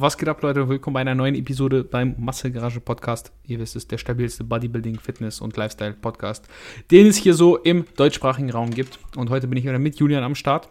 [0.00, 0.68] Was geht ab, Leute?
[0.68, 3.32] Willkommen bei einer neuen Episode beim Masse Garage Podcast.
[3.42, 6.46] Ihr wisst es, der stabilste Bodybuilding, Fitness und Lifestyle Podcast,
[6.92, 9.00] den es hier so im deutschsprachigen Raum gibt.
[9.16, 10.68] Und heute bin ich wieder mit Julian am Start.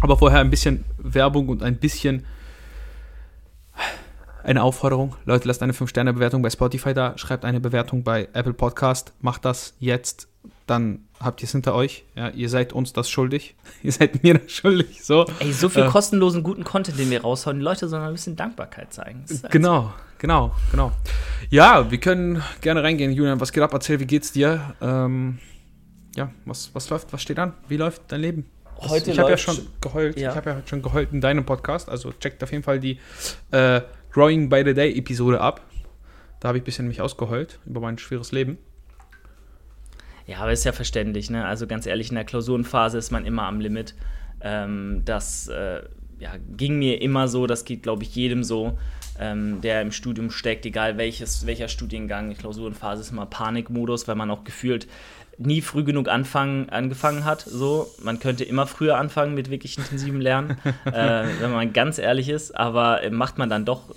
[0.00, 2.24] Aber vorher ein bisschen Werbung und ein bisschen
[4.44, 5.16] eine Aufforderung.
[5.24, 9.12] Leute, lasst eine 5-Sterne-Bewertung bei Spotify da, schreibt eine Bewertung bei Apple Podcast.
[9.20, 10.28] Macht das jetzt,
[10.66, 12.04] dann habt ihr es hinter euch.
[12.14, 13.54] Ja, ihr seid uns das schuldig.
[13.82, 15.04] ihr seid mir das schuldig.
[15.04, 17.58] So, Ey, so viel äh, kostenlosen, guten Content, den wir raushauen.
[17.58, 19.24] Die Leute sollen ein bisschen Dankbarkeit zeigen.
[19.50, 20.92] Genau, genau, genau.
[21.50, 23.12] Ja, wir können gerne reingehen.
[23.12, 23.72] Julian, was geht ab?
[23.72, 24.74] Erzähl, wie geht's dir?
[24.80, 25.38] Ähm,
[26.16, 27.54] ja, was, was läuft, was steht an?
[27.68, 28.46] Wie läuft dein Leben?
[28.76, 30.18] Heute ich habe ja schon geheult.
[30.18, 30.30] Ja.
[30.30, 31.88] Ich habe ja schon geheult in deinem Podcast.
[31.88, 32.98] Also checkt auf jeden Fall die
[33.50, 35.60] äh, Growing by the Day Episode ab.
[36.40, 38.58] Da habe ich ein bisschen mich ausgeheult über mein schweres Leben.
[40.26, 41.44] Ja, aber ist ja verständlich, ne?
[41.44, 43.94] Also ganz ehrlich, in der Klausurenphase ist man immer am Limit.
[44.40, 45.82] Ähm, das äh,
[46.18, 48.78] ja, ging mir immer so, das geht, glaube ich, jedem so,
[49.18, 52.30] ähm, der im Studium steckt, egal welches, welcher Studiengang.
[52.30, 54.86] Die Klausurenphase ist immer Panikmodus, weil man auch gefühlt
[55.38, 57.40] nie früh genug anfangen, angefangen hat.
[57.40, 62.28] So, man könnte immer früher anfangen mit wirklich intensivem Lernen, äh, wenn man ganz ehrlich
[62.28, 63.94] ist, aber äh, macht man dann doch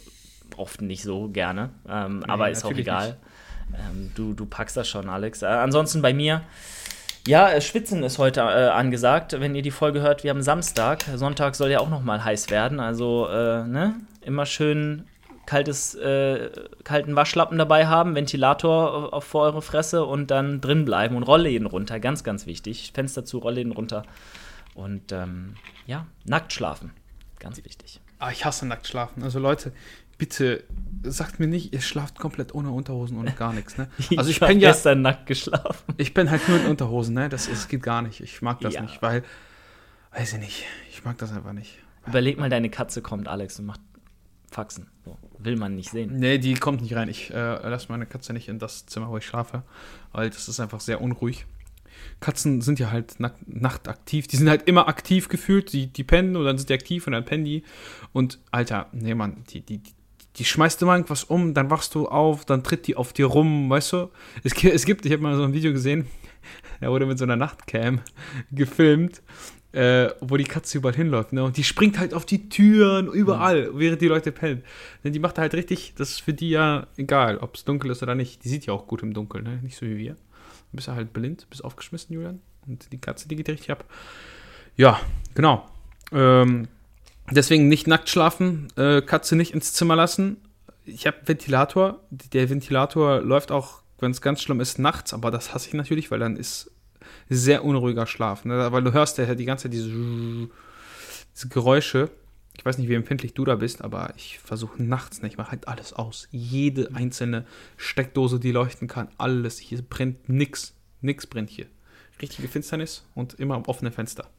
[0.58, 1.70] oft nicht so gerne.
[1.88, 3.18] Ähm, nee, aber ist auch egal.
[3.74, 5.42] Ähm, du, du packst das schon, Alex.
[5.42, 6.42] Äh, ansonsten bei mir.
[7.28, 9.36] Ja, äh, Schwitzen ist heute äh, angesagt.
[9.40, 11.04] Wenn ihr die Folge hört, wir haben Samstag.
[11.16, 12.80] Sonntag soll ja auch noch mal heiß werden.
[12.80, 13.96] Also, äh, ne?
[14.22, 15.06] Immer schön
[15.46, 16.50] kaltes, äh,
[16.84, 21.68] kalten Waschlappen dabei haben, Ventilator auf, vor eure Fresse und dann drin bleiben und Rollläden
[21.68, 22.00] runter.
[22.00, 22.92] Ganz, ganz wichtig.
[22.94, 24.04] Fenster zu, Rollläden runter.
[24.74, 25.56] Und ähm,
[25.88, 26.92] ja, nackt schlafen.
[27.40, 28.02] Ganz wichtig.
[28.20, 29.24] Ah, ich hasse nackt schlafen.
[29.24, 29.72] Also Leute,
[30.18, 30.64] bitte
[31.04, 33.90] sagt mir nicht, ihr schlaft komplett ohne Unterhosen und gar nichts, ne?
[34.18, 35.94] Also ich, ich bin ja gestern nackt geschlafen.
[35.98, 37.30] Ich bin halt nur in Unterhosen, ne?
[37.30, 38.22] Das, das geht gar nicht.
[38.22, 38.82] Ich mag das ja.
[38.82, 39.24] nicht, weil
[40.12, 40.66] weiß ich nicht.
[40.90, 41.78] Ich mag das einfach nicht.
[42.08, 43.82] Überleg mal, deine Katze kommt, Alex, und macht
[44.50, 44.88] Faxen.
[45.04, 45.18] So.
[45.40, 46.18] Will man nicht sehen.
[46.18, 47.10] Nee, die kommt nicht rein.
[47.10, 49.64] Ich äh, lasse meine Katze nicht in das Zimmer, wo ich schlafe,
[50.12, 51.46] weil das ist einfach sehr unruhig.
[52.20, 54.28] Katzen sind ja halt nachtaktiv.
[54.28, 55.74] Die sind halt immer aktiv gefühlt.
[55.74, 57.64] Die, die pennen und dann sind die aktiv und dann pennen die.
[58.14, 59.82] Und Alter, nee, Mann, die, die,
[60.38, 63.70] die schmeißt immer irgendwas um, dann wachst du auf, dann tritt die auf dir rum,
[63.70, 64.10] weißt du?
[64.44, 66.08] Es, es gibt, ich habe mal so ein Video gesehen,
[66.82, 68.02] da wurde mit so einer Nachtcam
[68.52, 69.22] gefilmt,
[69.72, 71.44] äh, wo die Katze überall hinläuft, ne?
[71.44, 73.80] Und die springt halt auf die Türen, überall, mhm.
[73.80, 74.64] während die Leute pennen.
[75.04, 78.02] Denn die macht halt richtig, das ist für die ja egal, ob es dunkel ist
[78.02, 78.44] oder nicht.
[78.44, 79.60] Die sieht ja auch gut im Dunkeln, ne?
[79.62, 80.14] Nicht so wie wir.
[80.14, 82.42] Du bist ja halt blind, bist aufgeschmissen, Julian.
[82.68, 83.86] Und die Katze, die geht richtig ab.
[84.78, 85.00] Ja,
[85.34, 85.66] genau.
[86.12, 86.68] Ähm,
[87.32, 90.38] Deswegen nicht nackt schlafen, äh, Katze nicht ins Zimmer lassen.
[90.86, 92.02] Ich habe Ventilator.
[92.12, 96.12] Der Ventilator läuft auch, wenn es ganz schlimm ist, nachts, aber das hasse ich natürlich,
[96.12, 96.72] weil dann ist
[97.30, 98.46] sehr unruhiger Schlaf.
[98.46, 98.72] Ne?
[98.72, 102.12] Weil du hörst ja die ganze Zeit diese, diese Geräusche.
[102.58, 105.34] Ich weiß nicht, wie empfindlich du da bist, aber ich versuche nachts nicht.
[105.34, 106.28] Ich mache halt alles aus.
[106.32, 109.58] Jede einzelne Steckdose, die leuchten kann, alles.
[109.58, 110.74] Hier brennt nix.
[111.02, 111.66] Nix brennt hier.
[112.22, 114.30] Richtige Finsternis und immer am offenen Fenster.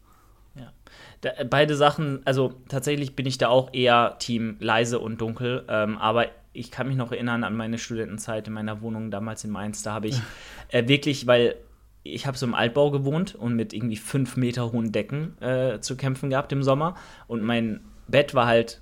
[0.58, 0.72] Ja.
[1.20, 5.64] Da, äh, beide Sachen, also tatsächlich bin ich da auch eher Team leise und dunkel,
[5.68, 9.50] ähm, aber ich kann mich noch erinnern an meine Studentenzeit in meiner Wohnung damals in
[9.50, 9.82] Mainz.
[9.82, 10.20] Da habe ich
[10.70, 11.56] äh, wirklich, weil
[12.02, 15.96] ich habe so im Altbau gewohnt und mit irgendwie fünf Meter hohen Decken äh, zu
[15.96, 16.94] kämpfen gehabt im Sommer.
[17.26, 18.80] Und mein Bett war halt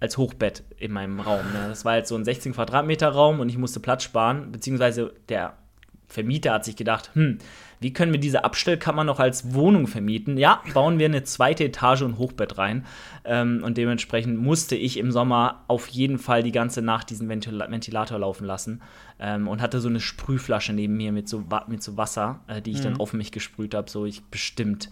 [0.00, 1.44] als Hochbett in meinem Raum.
[1.52, 1.68] Ne?
[1.68, 5.56] Das war halt so ein 16 Quadratmeter Raum und ich musste Platz sparen, beziehungsweise der
[6.08, 7.38] Vermieter hat sich gedacht, hm,
[7.80, 10.38] wie können wir diese Abstellkammer noch als Wohnung vermieten?
[10.38, 12.86] Ja, bauen wir eine zweite Etage und Hochbett rein.
[13.24, 17.58] Ähm, und dementsprechend musste ich im Sommer auf jeden Fall die ganze Nacht diesen Ventil
[17.58, 18.82] Ventilator laufen lassen
[19.18, 22.70] ähm, und hatte so eine Sprühflasche neben mir mit so, mit so Wasser, äh, die
[22.70, 22.84] ich mhm.
[22.84, 23.90] dann auf mich gesprüht habe.
[23.90, 24.90] So ich bestimmt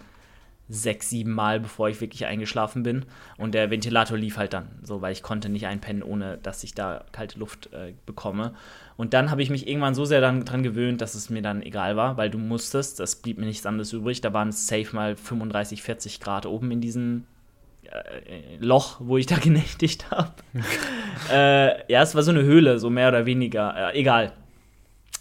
[0.69, 3.05] sechs, sieben Mal, bevor ich wirklich eingeschlafen bin.
[3.37, 6.75] Und der Ventilator lief halt dann, so, weil ich konnte nicht einpennen, ohne dass ich
[6.75, 8.55] da kalte Luft äh, bekomme.
[8.97, 11.97] Und dann habe ich mich irgendwann so sehr daran gewöhnt, dass es mir dann egal
[11.97, 14.21] war, weil du musstest, das blieb mir nichts anderes übrig.
[14.21, 17.25] Da waren es safe mal 35, 40 Grad oben in diesem
[17.85, 20.33] äh, Loch, wo ich da genächtigt habe.
[21.31, 23.93] äh, ja, es war so eine Höhle, so mehr oder weniger.
[23.93, 24.33] Äh, egal.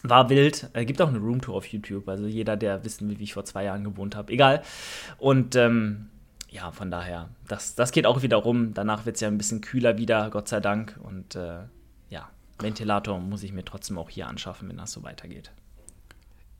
[0.03, 0.69] War wild.
[0.73, 2.07] Äh, gibt auch eine Roomtour auf YouTube.
[2.09, 4.31] Also jeder, der wissen will, wie ich vor zwei Jahren gewohnt habe.
[4.31, 4.61] Egal.
[5.17, 6.09] Und ähm,
[6.49, 8.73] ja, von daher, das, das geht auch wieder rum.
[8.73, 10.99] Danach wird es ja ein bisschen kühler wieder, Gott sei Dank.
[11.01, 11.61] Und äh,
[12.09, 12.29] ja,
[12.59, 15.51] Ventilator muss ich mir trotzdem auch hier anschaffen, wenn das so weitergeht.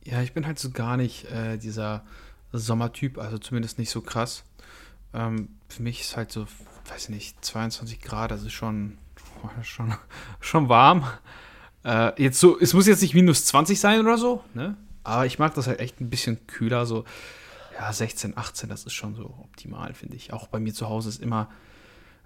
[0.05, 2.03] Ja, ich bin halt so gar nicht äh, dieser
[2.53, 4.43] Sommertyp, also zumindest nicht so krass.
[5.13, 6.47] Ähm, für mich ist halt so,
[6.87, 8.97] weiß ich nicht, 22 Grad, ist schon,
[9.63, 9.93] schon,
[10.39, 11.05] schon warm.
[11.83, 14.77] Äh, jetzt so, es muss jetzt nicht minus 20 sein oder so, ne?
[15.03, 17.03] Aber ich mag das halt echt ein bisschen kühler, so
[17.77, 20.31] ja, 16, 18, das ist schon so optimal, finde ich.
[20.31, 21.49] Auch bei mir zu Hause ist immer,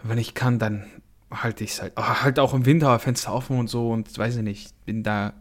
[0.04, 0.86] wenn ich kann, dann
[1.32, 4.38] halte ich es halt, ah, halt auch im Winter, Fenster offen und so und weiß
[4.38, 5.34] ich nicht, bin da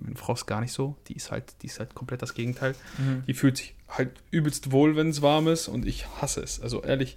[0.00, 0.96] meine Frau ist gar nicht so.
[1.08, 2.74] Die ist halt, die ist halt komplett das Gegenteil.
[2.98, 3.24] Mhm.
[3.26, 6.60] Die fühlt sich halt übelst wohl, wenn es warm ist und ich hasse es.
[6.60, 7.16] Also ehrlich,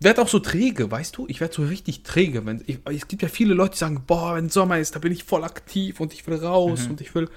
[0.00, 1.26] werde auch so träge, weißt du?
[1.28, 2.44] Ich werde so richtig träge.
[2.44, 5.12] Wenn, ich, es gibt ja viele Leute, die sagen, boah, wenn Sommer ist, da bin
[5.12, 6.92] ich voll aktiv und ich will raus mhm.
[6.92, 7.28] und ich will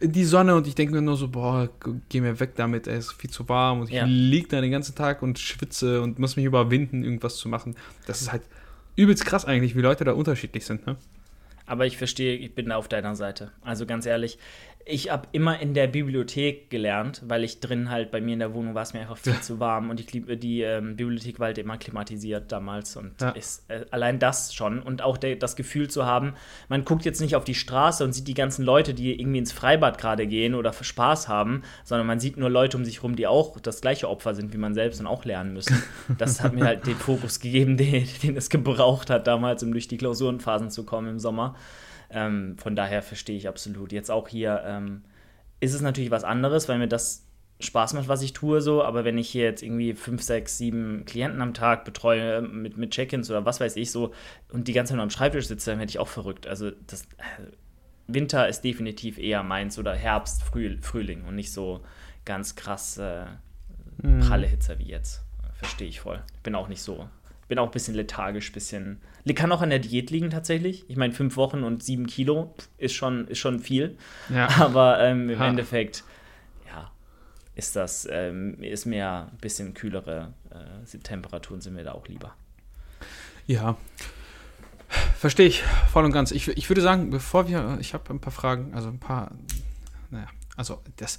[0.00, 1.68] in die Sonne und ich denke mir nur so, boah,
[2.08, 4.04] geh mir weg damit, es ist viel zu warm und ich ja.
[4.04, 7.76] liege da den ganzen Tag und schwitze und muss mich überwinden, irgendwas zu machen.
[8.06, 8.42] Das ist halt
[8.96, 10.96] übelst krass eigentlich, wie Leute da unterschiedlich sind, ne?
[11.64, 13.52] Aber ich verstehe, ich bin da auf deiner Seite.
[13.62, 14.38] Also ganz ehrlich,
[14.84, 18.54] ich habe immer in der Bibliothek gelernt, weil ich drin halt bei mir in der
[18.54, 19.40] Wohnung war es mir einfach viel ja.
[19.40, 23.30] zu warm und ich liebe die ähm, Bibliothek war halt immer klimatisiert damals und ja.
[23.30, 26.34] ist, äh, allein das schon und auch der, das Gefühl zu haben,
[26.68, 29.52] man guckt jetzt nicht auf die Straße und sieht die ganzen Leute, die irgendwie ins
[29.52, 33.26] Freibad gerade gehen oder Spaß haben, sondern man sieht nur Leute um sich rum, die
[33.26, 35.82] auch das gleiche Opfer sind wie man selbst und auch lernen müssen.
[36.18, 39.88] Das hat mir halt den Fokus gegeben, den, den es gebraucht hat damals, um durch
[39.88, 41.54] die Klausurenphasen zu kommen im Sommer.
[42.12, 43.92] Ähm, von daher verstehe ich absolut.
[43.92, 45.02] Jetzt auch hier ähm,
[45.60, 47.26] ist es natürlich was anderes, weil mir das
[47.60, 51.04] Spaß macht, was ich tue, so, aber wenn ich hier jetzt irgendwie fünf, sechs, sieben
[51.04, 54.12] Klienten am Tag betreue mit, mit Check-ins oder was weiß ich so
[54.52, 56.46] und die ganze Zeit nur am Schreibtisch sitze, dann werde ich auch verrückt.
[56.46, 57.52] Also das äh,
[58.08, 61.80] Winter ist definitiv eher meins oder Herbst, Früh, Frühling und nicht so
[62.24, 63.26] ganz krass äh,
[64.02, 64.20] mhm.
[64.20, 65.24] pralle Hitze wie jetzt.
[65.54, 66.20] Verstehe ich voll.
[66.34, 67.08] Ich bin auch nicht so
[67.48, 69.00] bin auch ein bisschen lethargisch, bisschen.
[69.34, 70.84] Kann auch an der Diät liegen tatsächlich.
[70.88, 73.96] Ich meine, fünf Wochen und sieben Kilo ist schon, ist schon viel.
[74.28, 74.48] Ja.
[74.60, 75.48] Aber ähm, im ha.
[75.48, 76.04] Endeffekt,
[76.66, 76.90] ja,
[77.54, 82.34] ist das, ähm, ist mir ein bisschen kühlere äh, Temperaturen sind mir da auch lieber.
[83.46, 83.76] Ja.
[85.16, 86.32] Verstehe ich voll und ganz.
[86.32, 89.30] Ich, ich würde sagen, bevor wir, ich habe ein paar Fragen, also ein paar,
[90.10, 91.18] naja, also das,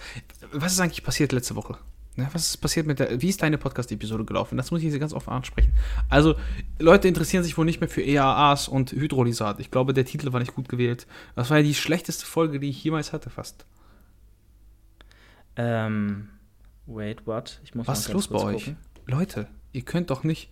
[0.52, 1.78] was ist eigentlich passiert letzte Woche?
[2.16, 3.22] Ja, was ist passiert mit der.
[3.22, 4.56] Wie ist deine Podcast-Episode gelaufen?
[4.56, 5.74] Das muss ich hier ganz offen ansprechen.
[6.10, 6.36] Also,
[6.78, 9.60] Leute interessieren sich wohl nicht mehr für EAAs und Hydrolysat.
[9.60, 11.08] Ich glaube, der Titel war nicht gut gewählt.
[11.36, 13.66] Das war ja die schlechteste Folge, die ich jemals hatte, fast.
[15.56, 16.30] Ähm.
[16.86, 17.62] Wait, what?
[17.64, 18.66] Ich muss Was ist los bei euch?
[18.66, 18.78] Gucken.
[19.06, 20.52] Leute, ihr könnt doch nicht.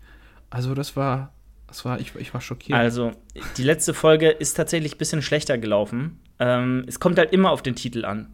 [0.49, 1.31] Also, das war.
[1.67, 2.77] Das war, ich, ich war schockiert.
[2.77, 3.11] Also,
[3.57, 6.19] die letzte Folge ist tatsächlich ein bisschen schlechter gelaufen.
[6.39, 8.33] Ähm, es kommt halt immer auf den Titel an.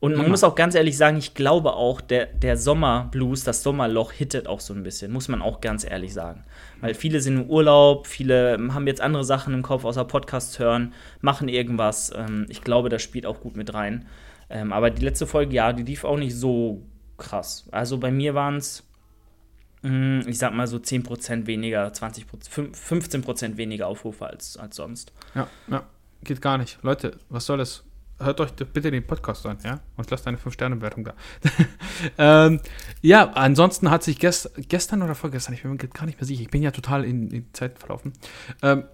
[0.00, 0.28] Und man ja.
[0.30, 4.60] muss auch ganz ehrlich sagen, ich glaube auch, der, der Sommerblues, das Sommerloch hittet auch
[4.60, 6.44] so ein bisschen, muss man auch ganz ehrlich sagen.
[6.80, 10.94] Weil viele sind im Urlaub, viele haben jetzt andere Sachen im Kopf, außer Podcasts hören,
[11.20, 12.12] machen irgendwas.
[12.16, 14.06] Ähm, ich glaube, das spielt auch gut mit rein.
[14.48, 16.82] Ähm, aber die letzte Folge, ja, die lief auch nicht so
[17.18, 17.68] krass.
[17.70, 18.82] Also bei mir waren es,
[19.82, 22.24] hm, ich sag mal so 10% weniger, 20%,
[22.74, 25.12] 15% weniger Aufrufe als, als sonst.
[25.34, 25.84] Ja, ja,
[26.24, 26.78] geht gar nicht.
[26.82, 27.84] Leute, was soll das?
[28.20, 29.80] Hört euch bitte den Podcast an, ja?
[29.96, 31.14] Und lasst eine 5-Sterne-Bewertung da.
[32.18, 32.60] ähm,
[33.00, 36.42] ja, ansonsten hat sich gest gestern oder vorgestern, ich bin mir gar nicht mehr sicher,
[36.42, 38.12] ich bin ja total in, in Zeit verlaufen,
[38.62, 38.84] ähm,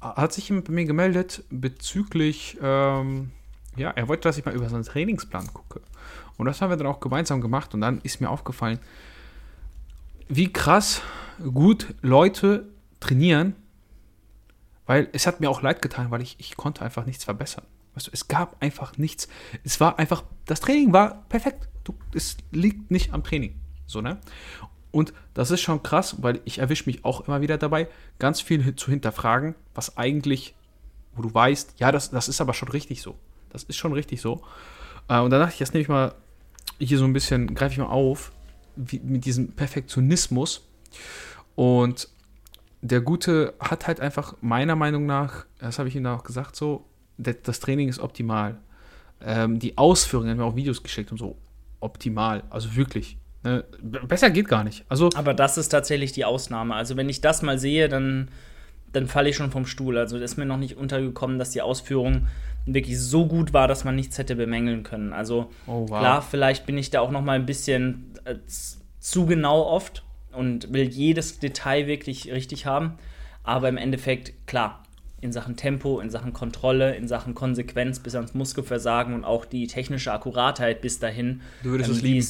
[0.00, 3.30] hat sich jemand bei mir gemeldet bezüglich, ähm,
[3.76, 5.80] ja, er wollte, dass ich mal über seinen Trainingsplan gucke.
[6.36, 8.80] Und das haben wir dann auch gemeinsam gemacht und dann ist mir aufgefallen,
[10.28, 11.02] wie krass
[11.54, 12.68] gut Leute
[13.00, 13.54] trainieren,
[14.86, 17.64] weil es hat mir auch leid getan, weil ich, ich konnte einfach nichts verbessern.
[17.94, 19.28] Weißt du, es gab einfach nichts.
[19.64, 21.68] Es war einfach, das Training war perfekt.
[21.84, 23.60] Du, es liegt nicht am Training.
[23.86, 24.18] So, ne?
[24.90, 28.76] Und das ist schon krass, weil ich erwische mich auch immer wieder dabei, ganz viel
[28.76, 30.54] zu hinterfragen, was eigentlich,
[31.14, 33.16] wo du weißt, ja, das, das ist aber schon richtig so.
[33.50, 34.42] Das ist schon richtig so.
[35.08, 36.14] Äh, und dann dachte ich, jetzt nehme ich mal
[36.78, 38.32] hier so ein bisschen, greife ich mal auf,
[38.76, 40.66] wie, mit diesem Perfektionismus.
[41.54, 42.08] Und
[42.82, 46.84] der Gute hat halt einfach meiner Meinung nach, das habe ich ihm auch gesagt, so,
[47.22, 48.58] das Training ist optimal.
[49.24, 51.36] Ähm, die Ausführungen, haben mir auch Videos geschickt und so,
[51.80, 52.42] optimal.
[52.50, 53.16] Also wirklich.
[53.44, 53.64] Ne?
[53.80, 54.84] Besser geht gar nicht.
[54.88, 56.74] Also, Aber das ist tatsächlich die Ausnahme.
[56.74, 58.28] Also wenn ich das mal sehe, dann,
[58.92, 59.98] dann falle ich schon vom Stuhl.
[59.98, 62.26] Also ist mir noch nicht untergekommen, dass die Ausführung
[62.66, 65.12] wirklich so gut war, dass man nichts hätte bemängeln können.
[65.12, 65.98] Also oh, wow.
[65.98, 68.36] klar, vielleicht bin ich da auch noch mal ein bisschen äh,
[69.00, 72.98] zu genau oft und will jedes Detail wirklich richtig haben.
[73.42, 74.81] Aber im Endeffekt, klar,
[75.22, 79.68] in Sachen Tempo, in Sachen Kontrolle, in Sachen Konsequenz bis ans Muskelversagen und auch die
[79.68, 81.40] technische Akkuratheit bis dahin.
[81.62, 82.26] Du würdest ähm, es lieben.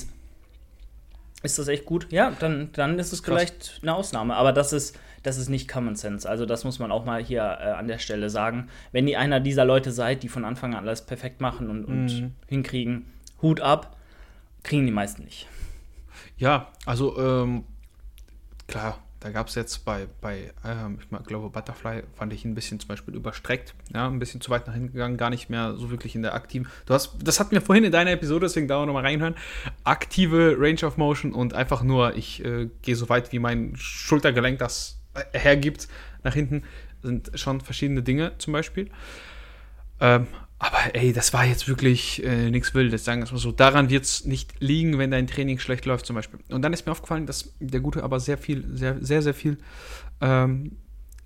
[1.42, 2.06] Ist das echt gut?
[2.12, 3.34] Ja, dann, dann ist es Krass.
[3.34, 4.36] vielleicht eine Ausnahme.
[4.36, 6.28] Aber das ist, das ist nicht Common Sense.
[6.28, 8.68] Also das muss man auch mal hier äh, an der Stelle sagen.
[8.92, 12.06] Wenn ihr einer dieser Leute seid, die von Anfang an alles perfekt machen und, und
[12.06, 12.32] mhm.
[12.46, 13.06] hinkriegen,
[13.40, 13.96] Hut ab,
[14.62, 15.48] kriegen die meisten nicht.
[16.36, 17.64] Ja, also ähm,
[18.68, 22.80] klar, da gab es jetzt bei, bei ähm, ich glaube, Butterfly fand ich ein bisschen
[22.80, 25.90] zum Beispiel überstreckt, ja, ein bisschen zu weit nach hinten gegangen, gar nicht mehr so
[25.90, 26.66] wirklich in der aktiven.
[26.86, 29.36] Du hast, das hatten wir vorhin in deiner Episode, deswegen da auch nochmal reinhören.
[29.84, 34.58] Aktive Range of Motion und einfach nur, ich äh, gehe so weit, wie mein Schultergelenk
[34.58, 34.98] das
[35.32, 35.86] hergibt,
[36.24, 36.64] nach hinten,
[37.02, 38.90] sind schon verschiedene Dinge zum Beispiel.
[40.00, 40.26] Ähm,
[40.62, 43.50] aber ey, das war jetzt wirklich äh, nichts Wildes, sagen wir es mal so.
[43.50, 46.38] Daran wird es nicht liegen, wenn dein Training schlecht läuft zum Beispiel.
[46.50, 49.58] Und dann ist mir aufgefallen, dass der Gute aber sehr viel, sehr, sehr, sehr viel
[50.20, 50.76] ähm,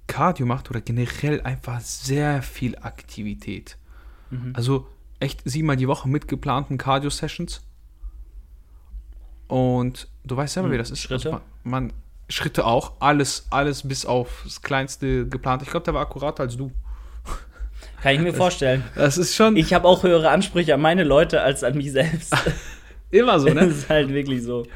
[0.06, 3.76] Cardio macht oder generell einfach sehr viel Aktivität.
[4.30, 4.54] Mhm.
[4.56, 4.88] Also
[5.20, 7.62] echt siebenmal die Woche mit geplanten Cardio-Sessions.
[9.48, 10.72] Und du weißt selber, mhm.
[10.72, 11.00] wie das ist.
[11.00, 11.34] Schritte?
[11.34, 11.92] Also man, man,
[12.30, 15.60] Schritte auch, alles, alles bis auf das kleinste geplant.
[15.60, 16.72] Ich glaube, der war akkurater als du.
[18.02, 18.84] Kann ich mir das, vorstellen.
[18.94, 19.56] Das ist schon.
[19.56, 22.34] Ich habe auch höhere Ansprüche an meine Leute als an mich selbst.
[23.10, 23.54] Immer so, ne?
[23.66, 24.66] Das ist halt wirklich so.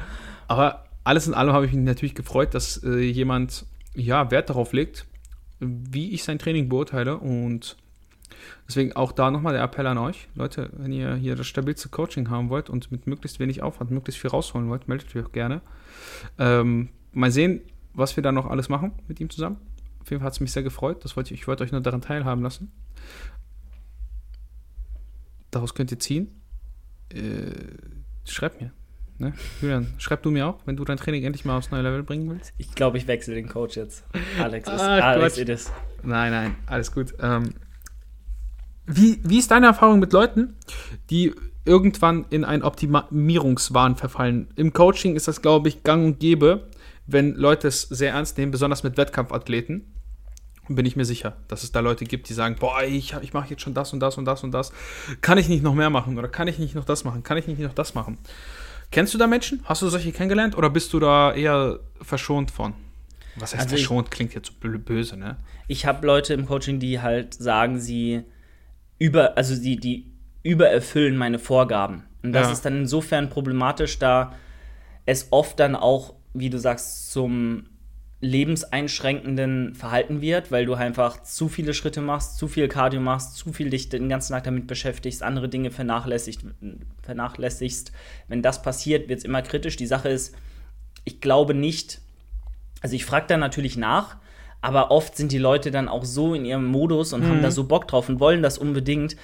[0.47, 4.73] Aber alles in allem habe ich mich natürlich gefreut, dass äh, jemand ja Wert darauf
[4.73, 5.05] legt,
[5.59, 7.77] wie ich sein Training beurteile und
[8.67, 10.27] deswegen auch da nochmal der Appell an euch.
[10.35, 14.21] Leute, wenn ihr hier das stabilste Coaching haben wollt und mit möglichst wenig Aufwand möglichst
[14.21, 15.61] viel rausholen wollt, meldet euch auch gerne.
[16.39, 17.61] Ähm, mal sehen,
[17.93, 19.57] was wir da noch alles machen mit ihm zusammen.
[20.01, 21.03] Auf jeden Fall hat es mich sehr gefreut.
[21.03, 22.71] Das wollte ich, ich wollte euch nur daran teilhaben lassen.
[25.51, 26.41] Daraus könnt ihr ziehen.
[27.09, 27.51] Äh,
[28.25, 28.71] schreibt mir.
[29.17, 29.33] Ne?
[29.61, 32.27] Julian, schreib du mir auch, wenn du dein Training endlich mal aufs neue Level bringen
[32.29, 32.53] willst.
[32.57, 34.03] Ich glaube, ich wechsle den Coach jetzt.
[34.39, 35.41] Alex ist Ach, Alex Quatsch.
[35.43, 35.71] it is.
[36.01, 37.13] Nein, nein, alles gut.
[37.19, 37.53] Ähm,
[38.87, 40.55] wie, wie ist deine Erfahrung mit Leuten,
[41.11, 44.47] die irgendwann in einen Optimierungswahn verfallen?
[44.55, 46.69] Im Coaching ist das, glaube ich, gang und gäbe,
[47.05, 49.90] wenn Leute es sehr ernst nehmen, besonders mit Wettkampfathleten.
[50.75, 53.49] Bin ich mir sicher, dass es da Leute gibt, die sagen, boah, ich, ich mache
[53.49, 54.71] jetzt schon das und das und das und das.
[55.21, 56.17] Kann ich nicht noch mehr machen?
[56.17, 57.23] Oder kann ich nicht noch das machen?
[57.23, 58.17] Kann ich nicht noch das machen?
[58.91, 59.61] Kennst du da Menschen?
[59.65, 60.57] Hast du solche kennengelernt?
[60.57, 62.73] Oder bist du da eher verschont von?
[63.37, 64.11] Was heißt Also ich- verschont?
[64.11, 65.37] Klingt jetzt so bö- böse, ne?
[65.67, 68.23] Ich habe Leute im Coaching, die halt sagen, sie
[68.99, 70.11] über, also die, die
[70.43, 72.03] übererfüllen meine Vorgaben.
[72.23, 72.53] Und das Ja.
[72.53, 74.33] ist dann insofern problematisch, da
[75.05, 77.67] es oft dann auch, wie du sagst, zum
[78.21, 83.51] lebenseinschränkenden Verhalten wird, weil du einfach zu viele Schritte machst, zu viel Cardio machst, zu
[83.51, 86.41] viel dich den ganzen Tag damit beschäftigst, andere Dinge vernachlässigt,
[87.01, 87.91] vernachlässigst.
[88.27, 89.75] Wenn das passiert, wird es immer kritisch.
[89.75, 90.35] Die Sache ist,
[91.03, 91.99] ich glaube nicht,
[92.81, 94.17] also ich frage da natürlich nach,
[94.61, 97.63] aber oft sind die Leute dann auch so in ihrem Modus und haben da so
[97.63, 99.15] Bock drauf und wollen das unbedingt,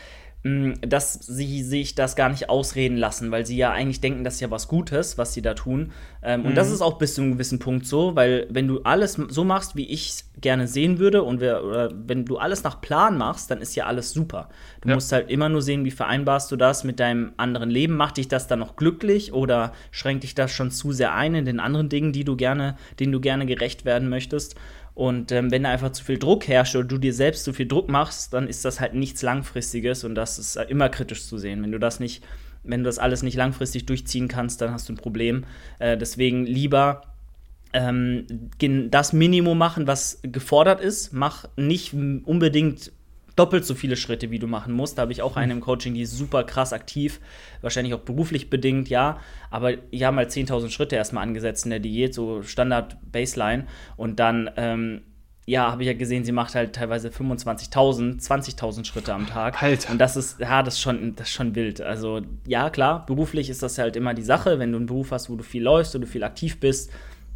[0.43, 4.39] dass sie sich das gar nicht ausreden lassen, weil sie ja eigentlich denken, das ist
[4.39, 5.91] ja was Gutes, was sie da tun.
[6.23, 9.13] Ähm, Und das ist auch bis zu einem gewissen Punkt so, weil wenn du alles
[9.27, 12.79] so machst, wie ich es gerne sehen würde, und wir, oder wenn du alles nach
[12.79, 14.49] Plan machst, dann ist ja alles super.
[14.81, 14.95] Du Ja.
[14.95, 17.97] musst halt immer nur sehen, wie vereinbarst du das mit deinem anderen Leben.
[17.97, 21.45] Macht dich das dann noch glücklich oder schränkt dich das schon zu sehr ein in
[21.45, 24.55] den anderen Dingen, die du gerne, denen du gerne gerecht werden möchtest?
[24.97, 27.67] Und ähm, wenn da einfach zu viel Druck herrscht oder du dir selbst zu viel
[27.67, 31.61] Druck machst, dann ist das halt nichts Langfristiges und das ist immer kritisch zu sehen.
[31.61, 32.23] Wenn du das nicht,
[32.63, 35.43] wenn du das alles nicht langfristig durchziehen kannst, dann hast du ein Problem.
[35.77, 37.03] Äh, deswegen lieber
[37.73, 38.25] ähm,
[38.89, 41.13] das Minimum machen, was gefordert ist.
[41.13, 42.91] Mach nicht unbedingt
[43.37, 44.97] doppelt so viele Schritte, wie du machen musst.
[44.97, 47.21] Da habe ich auch eine im Coaching, die ist super krass aktiv,
[47.61, 49.19] wahrscheinlich auch beruflich bedingt, ja.
[49.49, 53.67] Aber ja, mal 10.000 Schritte erstmal angesetzt in der Diät, so Standard Baseline.
[53.95, 55.01] Und dann, ähm,
[55.45, 59.61] ja, habe ich ja gesehen, sie macht halt teilweise 25.000, 20.000 Schritte am Tag.
[59.61, 59.91] Alter.
[59.91, 61.79] Und das ist, ja, das ist schon, das ist schon wild.
[61.79, 64.59] Also, ja, klar, beruflich ist das halt immer die Sache.
[64.59, 66.91] Wenn du einen Beruf hast, wo du viel läufst, wo du viel aktiv bist,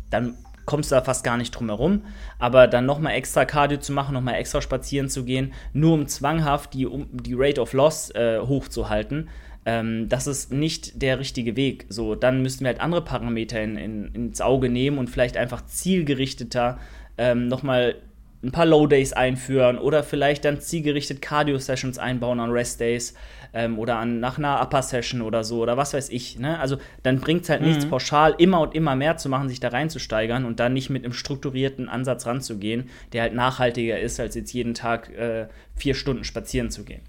[0.09, 0.35] dann
[0.71, 2.03] kommst du da fast gar nicht drum herum.
[2.39, 6.73] Aber dann nochmal extra Cardio zu machen, nochmal extra spazieren zu gehen, nur um zwanghaft
[6.73, 9.27] die, um, die Rate of Loss äh, hochzuhalten,
[9.65, 11.85] ähm, das ist nicht der richtige Weg.
[11.89, 15.65] So, dann müssten wir halt andere Parameter in, in, ins Auge nehmen und vielleicht einfach
[15.65, 16.79] zielgerichteter
[17.17, 17.95] ähm, nochmal
[18.43, 23.13] ein paar Low Days einführen oder vielleicht dann zielgerichtet Cardio Sessions einbauen an Rest Days
[23.53, 26.39] ähm, oder an nach einer Upper Session oder so oder was weiß ich.
[26.39, 26.59] Ne?
[26.59, 29.69] Also dann bringt es halt nichts pauschal immer und immer mehr zu machen, sich da
[29.69, 34.53] reinzusteigern und dann nicht mit einem strukturierten Ansatz ranzugehen, der halt nachhaltiger ist, als jetzt
[34.53, 37.01] jeden Tag äh, vier Stunden spazieren zu gehen.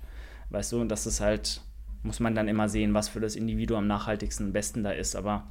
[0.50, 1.62] Weißt du, und das ist halt,
[2.02, 5.16] muss man dann immer sehen, was für das Individuum am nachhaltigsten am besten da ist.
[5.16, 5.46] Aber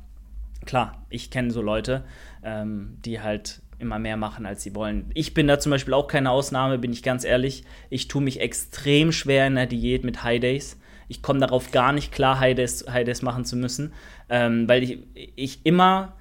[0.66, 2.04] klar, ich kenne so Leute,
[2.44, 5.12] ähm, die halt immer mehr machen, als sie wollen.
[5.14, 7.64] Ich bin da zum Beispiel auch keine Ausnahme, bin ich ganz ehrlich.
[7.90, 10.80] Ich tue mich extrem schwer in der Diät mit High Days.
[11.08, 13.94] Ich komme darauf gar nicht klar, High Days, High Days machen zu müssen,
[14.30, 15.00] ähm, weil ich,
[15.36, 16.14] ich immer,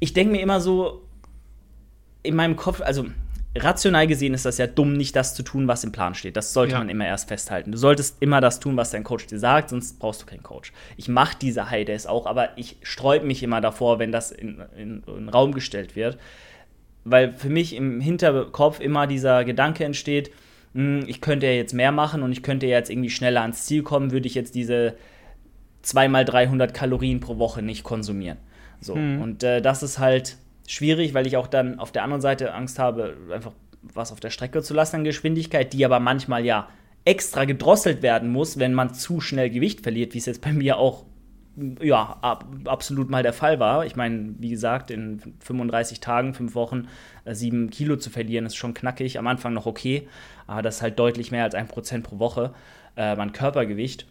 [0.00, 1.06] ich denke mir immer so,
[2.24, 3.06] in meinem Kopf, also
[3.56, 6.36] rational gesehen ist das ja dumm, nicht das zu tun, was im Plan steht.
[6.36, 6.78] Das sollte Ja.
[6.78, 7.72] man immer erst festhalten.
[7.72, 10.72] Du solltest immer das tun, was dein Coach dir sagt, sonst brauchst du keinen Coach.
[10.96, 14.60] Ich mache diese High Days auch, aber ich sträube mich immer davor, wenn das in,
[14.76, 16.18] in, in den Raum gestellt wird.
[17.04, 20.30] Weil für mich im Hinterkopf immer dieser Gedanke entsteht,
[20.74, 23.66] hm, ich könnte ja jetzt mehr machen und ich könnte ja jetzt irgendwie schneller ans
[23.66, 24.94] Ziel kommen, würde ich jetzt diese
[25.82, 28.38] 2 mal 300 Kalorien pro Woche nicht konsumieren.
[28.80, 32.54] So, und äh, das ist halt schwierig, weil ich auch dann auf der anderen Seite
[32.54, 33.52] Angst habe, einfach
[33.82, 36.68] was auf der Strecke zu lassen an Geschwindigkeit, die aber manchmal ja
[37.04, 40.78] extra gedrosselt werden muss, wenn man zu schnell Gewicht verliert, wie es jetzt bei mir
[40.78, 41.04] auch
[41.80, 43.86] ja, ab, absolut mal der Fall war.
[43.86, 46.88] Ich meine, wie gesagt, in 35 Tagen, 5 Wochen,
[47.24, 49.18] äh, 7 Kilo zu verlieren, ist schon knackig.
[49.18, 50.08] Am Anfang noch okay,
[50.46, 52.54] aber das ist halt deutlich mehr als 1% pro Woche
[52.96, 54.06] äh, mein Körpergewicht.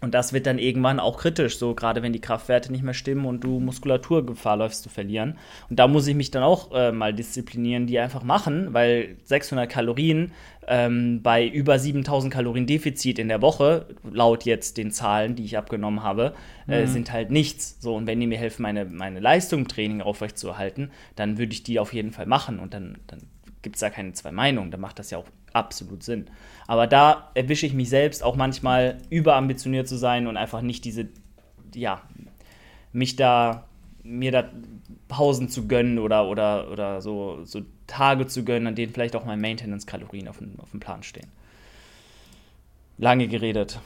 [0.00, 3.24] Und das wird dann irgendwann auch kritisch, so gerade wenn die Kraftwerte nicht mehr stimmen
[3.24, 5.38] und du Muskulaturgefahr läufst zu verlieren.
[5.68, 9.68] Und da muss ich mich dann auch äh, mal disziplinieren, die einfach machen, weil 600
[9.68, 10.32] Kalorien
[10.68, 15.56] ähm, bei über 7000 Kalorien Defizit in der Woche, laut jetzt den Zahlen, die ich
[15.56, 16.34] abgenommen habe,
[16.68, 16.86] äh, mhm.
[16.86, 17.78] sind halt nichts.
[17.80, 21.62] So, und wenn die mir helfen, meine, meine Leistung im Training aufrechtzuerhalten, dann würde ich
[21.62, 23.20] die auf jeden Fall machen und dann, dann
[23.62, 26.26] gibt es da keine zwei Meinungen, dann macht das ja auch absolut Sinn.
[26.66, 31.08] Aber da erwische ich mich selbst auch manchmal überambitioniert zu sein und einfach nicht diese,
[31.74, 32.02] ja,
[32.92, 33.64] mich da,
[34.02, 34.50] mir da
[35.08, 39.24] Pausen zu gönnen oder, oder, oder so, so Tage zu gönnen, an denen vielleicht auch
[39.24, 41.28] meine Maintenance-Kalorien auf, auf dem Plan stehen.
[42.98, 43.80] Lange geredet.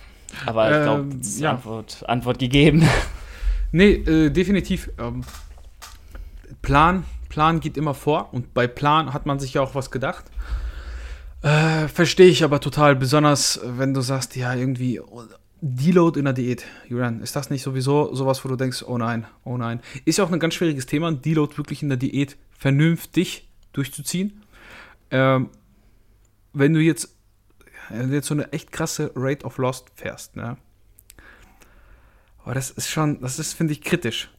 [0.46, 1.50] Aber ich glaube, ähm, ja.
[1.50, 2.88] Antwort, Antwort gegeben.
[3.74, 4.90] Nee, äh, definitiv.
[4.98, 5.24] Ähm,
[6.60, 10.26] Plan, Plan geht immer vor und bei Plan hat man sich ja auch was gedacht.
[11.42, 15.00] Äh, Verstehe ich aber total, besonders wenn du sagst, ja, irgendwie
[15.60, 16.64] Deload in der Diät.
[16.88, 19.80] Julian, ist das nicht sowieso sowas, wo du denkst, oh nein, oh nein.
[20.04, 24.42] Ist ja auch ein ganz schwieriges Thema, Deload wirklich in der Diät vernünftig durchzuziehen.
[25.10, 25.50] Ähm,
[26.52, 27.16] wenn du jetzt,
[27.90, 30.56] wenn du jetzt so eine echt krasse Rate of Loss fährst, ne?
[32.44, 34.30] Aber das ist schon, das ist, finde ich, kritisch.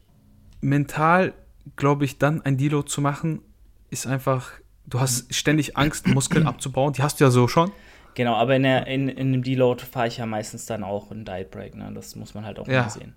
[0.60, 1.33] Mental,
[1.77, 3.41] glaube ich, dann ein Deload zu machen,
[3.89, 4.51] ist einfach
[4.86, 6.94] Du hast ständig Angst, Muskeln abzubauen.
[6.94, 7.72] Die hast du ja so schon.
[8.16, 11.25] Genau, aber in, der, in, in dem Deload fahre ich ja meistens dann auch einen
[11.25, 11.75] Diet Break.
[11.75, 11.92] Ne?
[11.94, 12.84] Das muss man halt auch ja.
[12.84, 13.16] mal sehen.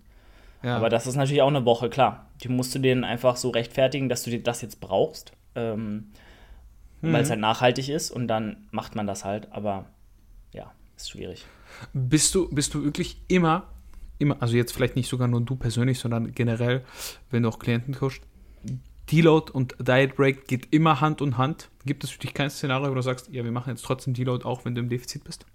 [0.63, 0.77] Ja.
[0.77, 2.31] Aber das ist natürlich auch eine Woche, klar.
[2.43, 6.13] Die musst du dir einfach so rechtfertigen, dass du dir das jetzt brauchst, ähm,
[7.03, 7.13] mhm.
[7.13, 9.53] weil es halt nachhaltig ist und dann macht man das halt.
[9.53, 9.85] Aber
[10.53, 11.45] ja, ist schwierig.
[11.93, 13.65] Bist du, bist du wirklich immer,
[14.19, 16.85] immer, also jetzt vielleicht nicht sogar nur du persönlich, sondern generell,
[17.31, 18.23] wenn du auch Klienten coachst,
[19.11, 21.69] Deload und Diet Break geht immer Hand in Hand.
[21.85, 24.45] Gibt es für dich kein Szenario, wo du sagst, ja, wir machen jetzt trotzdem Deload,
[24.45, 25.47] auch wenn du im Defizit bist?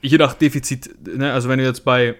[0.00, 1.32] Je nach Defizit, ne?
[1.32, 2.16] also wenn du jetzt bei,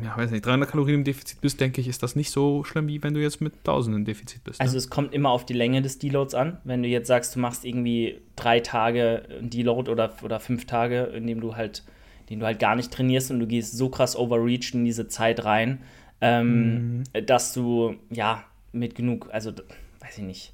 [0.00, 2.86] ja, weiß nicht, 300 Kalorien im Defizit bist, denke ich, ist das nicht so schlimm,
[2.88, 4.60] wie wenn du jetzt mit 1000 im Defizit bist.
[4.60, 4.64] Ne?
[4.64, 6.58] Also es kommt immer auf die Länge des Deloads an.
[6.64, 11.26] Wenn du jetzt sagst, du machst irgendwie drei Tage Deload oder, oder fünf Tage, in
[11.26, 11.84] dem du halt,
[12.30, 15.44] den du halt gar nicht trainierst und du gehst so krass overreached in diese Zeit
[15.44, 15.82] rein,
[16.20, 17.26] ähm, mhm.
[17.26, 18.44] dass du, ja,
[18.76, 19.52] mit genug, also
[20.00, 20.52] weiß ich nicht.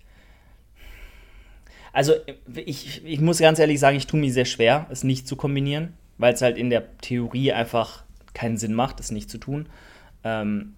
[1.93, 2.15] Also
[2.55, 5.93] ich, ich muss ganz ehrlich sagen, ich tue mir sehr schwer, es nicht zu kombinieren,
[6.17, 9.69] weil es halt in der Theorie einfach keinen Sinn macht, es nicht zu tun.
[10.25, 10.75] Ähm,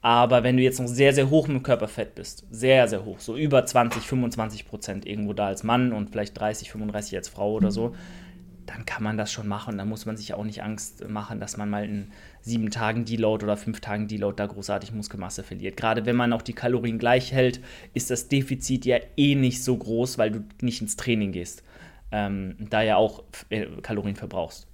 [0.00, 3.36] aber wenn du jetzt noch sehr, sehr hoch mit Körperfett bist, sehr, sehr hoch, so
[3.36, 7.70] über 20, 25 Prozent irgendwo da als Mann und vielleicht 30, 35 als Frau oder
[7.70, 7.94] so,
[8.66, 9.78] dann kann man das schon machen.
[9.78, 13.44] Dann muss man sich auch nicht Angst machen, dass man mal in sieben Tagen Deload
[13.44, 15.76] oder fünf Tagen Deload da großartig Muskelmasse verliert.
[15.76, 17.60] Gerade wenn man auch die Kalorien gleich hält,
[17.94, 21.62] ist das Defizit ja eh nicht so groß, weil du nicht ins Training gehst.
[22.12, 24.68] Ähm, da ja auch äh, Kalorien verbrauchst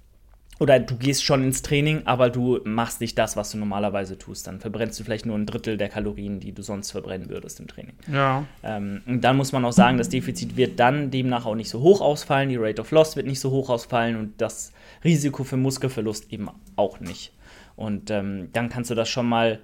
[0.61, 4.45] oder du gehst schon ins Training, aber du machst nicht das, was du normalerweise tust.
[4.45, 7.67] Dann verbrennst du vielleicht nur ein Drittel der Kalorien, die du sonst verbrennen würdest im
[7.67, 7.95] Training.
[8.13, 8.45] Ja.
[8.61, 11.79] Ähm, und dann muss man auch sagen, das Defizit wird dann demnach auch nicht so
[11.79, 14.71] hoch ausfallen, die Rate of Loss wird nicht so hoch ausfallen und das
[15.03, 17.33] Risiko für Muskelverlust eben auch nicht.
[17.75, 19.61] Und ähm, dann kannst du das schon mal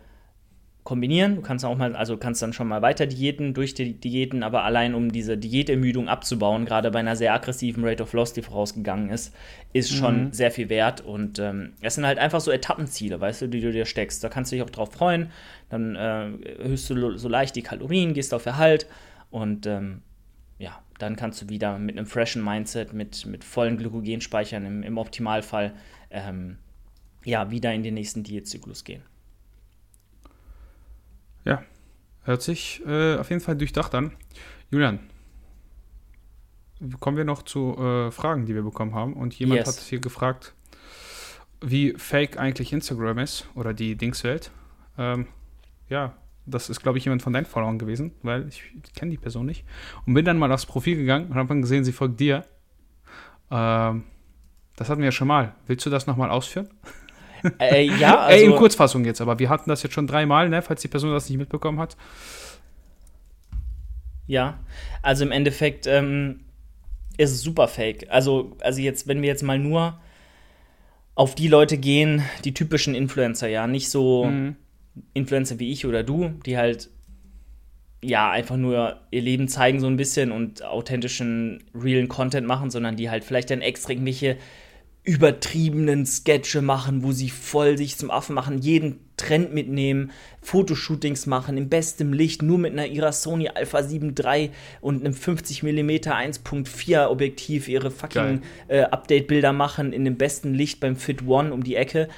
[0.87, 1.35] kombinieren.
[1.35, 4.63] Du kannst auch mal, also kannst dann schon mal weiter diäten, durch die Diäten, aber
[4.63, 9.09] allein um diese Diätermüdung abzubauen, gerade bei einer sehr aggressiven Rate of Loss, die vorausgegangen
[9.09, 9.35] ist,
[9.73, 10.31] ist schon mhm.
[10.31, 11.01] sehr viel wert.
[11.01, 14.23] Und ähm, es sind halt einfach so Etappenziele, weißt du, die du dir steckst.
[14.23, 15.29] Da kannst du dich auch drauf freuen.
[15.67, 18.87] Dann äh, erhöhst du so leicht die Kalorien, gehst auf Erhalt
[19.29, 20.03] und ähm,
[20.57, 24.97] ja, dann kannst du wieder mit einem freshen Mindset, mit, mit vollen Glykogenspeichern im, im
[24.97, 25.73] Optimalfall,
[26.11, 26.59] ähm,
[27.25, 29.01] ja, wieder in den nächsten Diätzyklus gehen.
[31.47, 31.63] Ja,
[32.23, 34.11] hört sich äh, auf jeden Fall durchdacht an.
[34.69, 34.99] Julian,
[36.99, 39.13] kommen wir noch zu äh, Fragen, die wir bekommen haben.
[39.13, 39.67] Und jemand yes.
[39.67, 40.53] hat hier gefragt,
[41.61, 44.51] wie fake eigentlich Instagram ist oder die Dingswelt.
[44.97, 45.27] Ähm,
[45.87, 48.61] ja, das ist, glaube ich, jemand von deinen Followern gewesen, weil ich,
[48.93, 49.63] kenne die Person nicht.
[50.05, 52.43] Und bin dann mal aufs Profil gegangen und habe dann gesehen, sie folgt dir.
[53.49, 54.03] Ähm,
[54.75, 55.55] das hatten wir ja schon mal.
[55.65, 56.67] Willst du das nochmal ausführen?
[57.59, 58.39] Äh, ja, also.
[58.45, 61.11] Ey, in Kurzfassung jetzt, aber wir hatten das jetzt schon dreimal, ne, falls die Person
[61.11, 61.97] das nicht mitbekommen hat.
[64.25, 64.59] Ja,
[65.01, 66.41] also im Endeffekt ähm,
[67.17, 68.07] ist es super fake.
[68.09, 69.99] Also, also jetzt, wenn wir jetzt mal nur
[71.15, 74.55] auf die Leute gehen, die typischen Influencer, ja, nicht so mhm.
[75.13, 76.89] Influencer wie ich oder du, die halt
[78.01, 82.95] ja, einfach nur ihr Leben zeigen so ein bisschen und authentischen, realen Content machen, sondern
[82.95, 84.37] die halt vielleicht dann extra irgendwelche
[85.07, 91.55] übertriebenen Sketche machen, wo sie voll sich zum Affen machen, jeden Trend mitnehmen, Fotoshootings machen,
[91.57, 95.89] im besten Licht, nur mit einer ihrer Sony Alpha 7 III und einem 50 mm
[95.89, 101.63] 1.4 Objektiv ihre fucking äh, Update-Bilder machen, in dem besten Licht beim Fit One um
[101.63, 102.09] die Ecke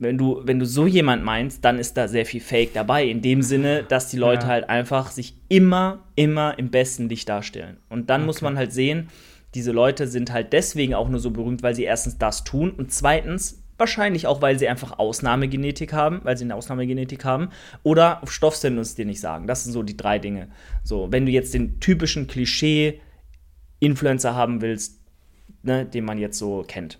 [0.00, 3.04] wenn du, wenn du so jemand meinst, dann ist da sehr viel Fake dabei.
[3.04, 4.48] In dem Sinne, dass die Leute ja.
[4.48, 7.78] halt einfach sich immer, immer im besten Licht darstellen.
[7.88, 8.26] Und dann okay.
[8.26, 9.08] muss man halt sehen,
[9.54, 12.92] diese Leute sind halt deswegen auch nur so berühmt, weil sie erstens das tun und
[12.92, 17.48] zweitens wahrscheinlich auch, weil sie einfach Ausnahmegenetik haben, weil sie eine Ausnahmegenetik haben
[17.82, 19.46] oder auf Stoffsinn uns dir nicht sagen.
[19.46, 20.48] Das sind so die drei Dinge.
[20.82, 25.00] So, wenn du jetzt den typischen Klischee-Influencer haben willst,
[25.62, 26.98] ne, den man jetzt so kennt.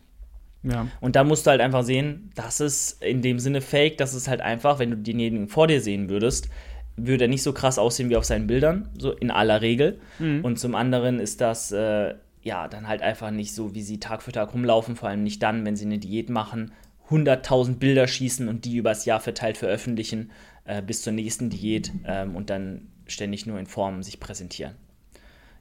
[0.63, 0.89] Ja.
[1.01, 4.29] Und da musst du halt einfach sehen, das ist in dem Sinne fake, das ist
[4.29, 6.49] halt einfach, wenn du denjenigen vor dir sehen würdest,
[6.97, 10.01] würde er nicht so krass aussehen wie auf seinen Bildern, so in aller Regel.
[10.19, 10.45] Mhm.
[10.45, 12.15] Und zum anderen ist das äh,
[12.45, 15.43] ja dann halt einfach nicht so, wie sie Tag für Tag rumlaufen, vor allem nicht
[15.43, 16.73] dann, wenn sie eine Diät machen,
[17.11, 20.31] 100.000 Bilder schießen und die übers Jahr verteilt veröffentlichen
[20.65, 24.75] äh, bis zur nächsten Diät ähm, und dann ständig nur in Form sich präsentieren.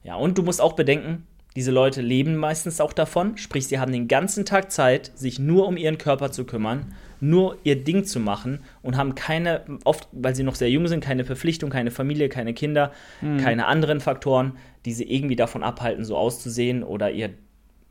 [0.02, 3.92] Ja, und du musst auch bedenken, diese Leute leben meistens auch davon, sprich, sie haben
[3.92, 6.94] den ganzen Tag Zeit, sich nur um ihren Körper zu kümmern,
[7.28, 11.02] nur ihr Ding zu machen und haben keine, oft, weil sie noch sehr jung sind,
[11.02, 13.38] keine Verpflichtung, keine Familie, keine Kinder, mhm.
[13.38, 14.52] keine anderen Faktoren,
[14.84, 17.30] die sie irgendwie davon abhalten, so auszusehen oder ihr,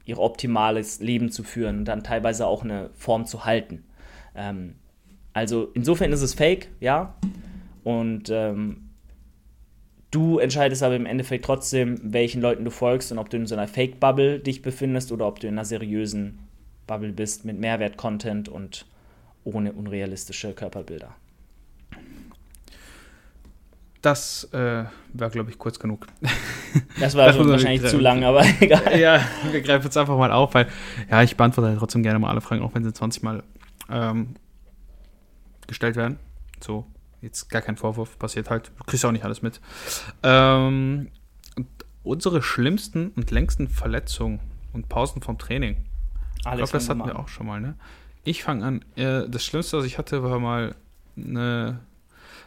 [0.06, 3.84] ihr optimales Leben zu führen und dann teilweise auch eine Form zu halten.
[4.36, 4.76] Ähm,
[5.34, 7.16] also insofern ist es fake, ja.
[7.84, 8.90] Und ähm,
[10.12, 13.56] Du entscheidest aber im Endeffekt trotzdem, welchen Leuten du folgst und ob du in so
[13.56, 16.38] einer Fake-Bubble dich befindest oder ob du in einer seriösen
[16.86, 18.86] Bubble bist mit Mehrwert-Content und
[19.44, 21.16] ohne unrealistische Körperbilder.
[24.02, 26.08] Das äh, war, glaube ich, kurz genug.
[27.00, 29.00] Das war schon wahrscheinlich zu lang, aber egal.
[29.00, 30.68] Ja, wir greifen jetzt einfach mal auf, weil
[31.12, 33.44] ja, ich beantworte trotzdem gerne mal alle Fragen, auch wenn sie 20 Mal
[33.92, 34.34] ähm,
[35.68, 36.18] gestellt werden.
[36.60, 36.88] So
[37.24, 38.74] Jetzt gar kein Vorwurf, passiert halt.
[38.78, 39.62] Du kriegst auch nicht alles mit.
[40.24, 41.08] Ähm,
[42.04, 44.42] unsere schlimmsten und längsten Verletzungen
[44.74, 45.78] und Pausen vom Training.
[46.44, 47.76] Alex, ich glaube, das hatten wir auch schon mal, ne?
[48.24, 48.86] Ich fange an.
[48.96, 50.76] Äh, das Schlimmste, was ich hatte, war mal
[51.18, 51.80] eine.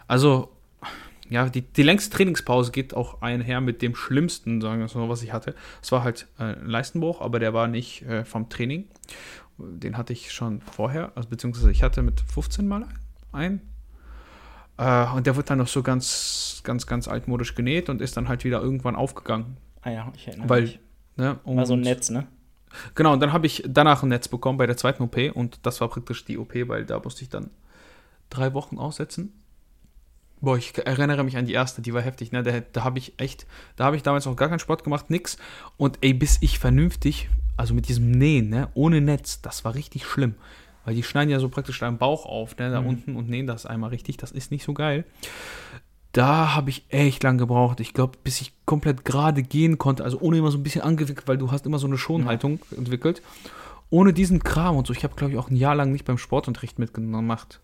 [0.08, 0.50] Also,
[1.28, 5.22] ja, die, die längste Trainingspause geht auch einher mit dem Schlimmsten, sagen wir mal, was
[5.22, 5.54] ich hatte.
[5.82, 8.84] Es war halt äh, ein Leistenbruch, aber der war nicht äh, vom Training.
[9.58, 12.86] Den hatte ich schon vorher, also beziehungsweise ich hatte mit 15 Mal
[13.32, 13.62] einen
[14.78, 18.28] äh, und der wird dann noch so ganz, ganz, ganz altmodisch genäht und ist dann
[18.28, 19.56] halt wieder irgendwann aufgegangen.
[19.82, 20.80] Ah ja, ich erinnere Weil, mich.
[21.16, 22.26] Ne, war so ein Netz, ne?
[22.94, 25.81] Genau, und dann habe ich danach ein Netz bekommen bei der zweiten OP und das
[25.81, 27.50] war praktisch die OP, weil da musste ich dann
[28.31, 29.33] drei Wochen aussetzen.
[30.40, 32.42] Boah, ich erinnere mich an die erste, die war heftig, ne?
[32.42, 35.38] Da, da habe ich echt, da habe ich damals noch gar keinen Sport gemacht, nix.
[35.79, 40.05] Und ey, bis ich vernünftig, also mit diesem Nähen, ne, ohne Netz, das war richtig
[40.05, 40.35] schlimm.
[40.85, 42.87] Weil die schneiden ja so praktisch deinen Bauch auf, ne, da mhm.
[42.87, 44.18] unten und nähen das einmal richtig.
[44.18, 45.05] Das ist nicht so geil.
[46.16, 47.81] Da habe ich echt lang gebraucht.
[47.81, 51.29] Ich glaube, bis ich komplett gerade gehen konnte, also ohne immer so ein bisschen angewickelt,
[51.29, 52.79] weil du hast immer so eine Schonhaltung ja.
[52.79, 53.20] entwickelt.
[53.90, 54.94] Ohne diesen Kram und so.
[54.94, 57.61] Ich habe, glaube ich, auch ein Jahr lang nicht beim Sportunterricht mitgemacht.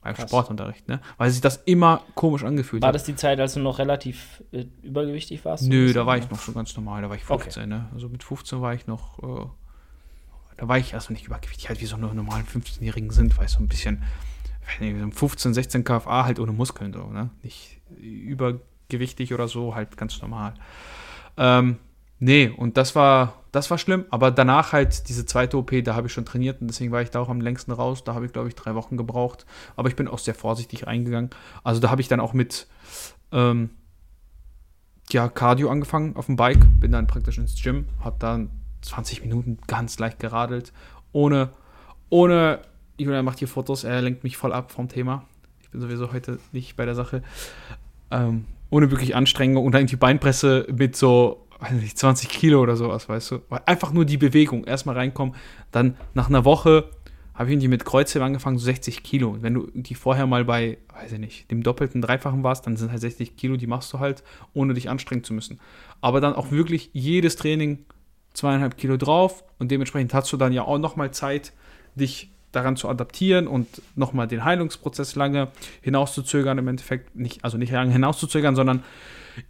[0.00, 0.28] Beim Krass.
[0.28, 1.00] Sportunterricht, ne?
[1.16, 2.88] Weil sich das immer komisch angefühlt hat.
[2.88, 5.68] War das die Zeit, als du noch relativ äh, übergewichtig warst?
[5.68, 7.02] Nö, da war ich noch schon ganz normal.
[7.02, 7.68] Da war ich 15, okay.
[7.68, 7.88] ne?
[7.94, 9.46] Also mit 15 war ich noch äh,
[10.60, 13.60] da war ich erstmal nicht übergewichtig, halt wie so eine normalen 15-Jährigen sind, weil so
[13.60, 14.02] ein bisschen,
[14.78, 17.30] 15, 16 kFA halt ohne Muskeln so, ne?
[17.42, 20.54] Nicht übergewichtig oder so, halt ganz normal.
[21.36, 21.78] Ähm,
[22.18, 26.06] nee, und das war, das war schlimm, aber danach halt diese zweite OP, da habe
[26.06, 28.04] ich schon trainiert und deswegen war ich da auch am längsten raus.
[28.04, 31.30] Da habe ich, glaube ich, drei Wochen gebraucht, aber ich bin auch sehr vorsichtig reingegangen.
[31.64, 32.66] Also da habe ich dann auch mit,
[33.32, 33.70] ähm,
[35.10, 38.50] ja, Cardio angefangen auf dem Bike, bin dann praktisch ins Gym, habe dann
[38.82, 40.72] 20 Minuten ganz leicht geradelt,
[41.12, 41.50] ohne,
[42.08, 42.60] ohne,
[43.04, 45.24] Julian macht hier Fotos, er lenkt mich voll ab vom Thema.
[45.62, 47.22] Ich bin sowieso heute nicht bei der Sache.
[48.10, 52.76] Ähm, ohne wirklich Anstrengung und dann die Beinpresse mit so, weiß nicht, 20 Kilo oder
[52.76, 53.40] sowas, weißt du.
[53.66, 55.34] Einfach nur die Bewegung, erstmal reinkommen,
[55.72, 56.90] dann nach einer Woche
[57.34, 59.30] habe ich irgendwie mit Kreuzheben angefangen, so 60 Kilo.
[59.30, 62.76] Und wenn du die vorher mal bei, weiß ich nicht, dem doppelten, dreifachen warst, dann
[62.76, 65.58] sind halt 60 Kilo, die machst du halt, ohne dich anstrengen zu müssen.
[66.02, 67.86] Aber dann auch wirklich jedes Training
[68.34, 71.52] zweieinhalb Kilo drauf und dementsprechend hast du dann ja auch nochmal Zeit,
[71.94, 75.48] dich daran zu adaptieren und nochmal den Heilungsprozess lange
[75.82, 78.82] hinauszuzögern, im Endeffekt nicht, also nicht lange hinauszuzögern, sondern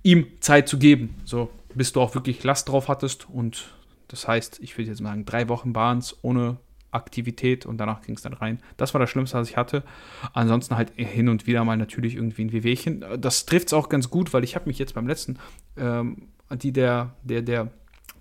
[0.03, 3.71] ihm Zeit zu geben, so bis du auch wirklich Last drauf hattest und
[4.09, 6.57] das heißt, ich würde jetzt sagen, drei Wochen waren es ohne
[6.91, 8.59] Aktivität und danach ging es dann rein.
[8.77, 9.85] Das war das Schlimmste, was ich hatte.
[10.33, 13.05] Ansonsten halt hin und wieder mal natürlich irgendwie ein Wehwehchen.
[13.19, 15.39] Das trifft es auch ganz gut, weil ich habe mich jetzt beim letzten,
[15.77, 17.71] ähm, die der, der, der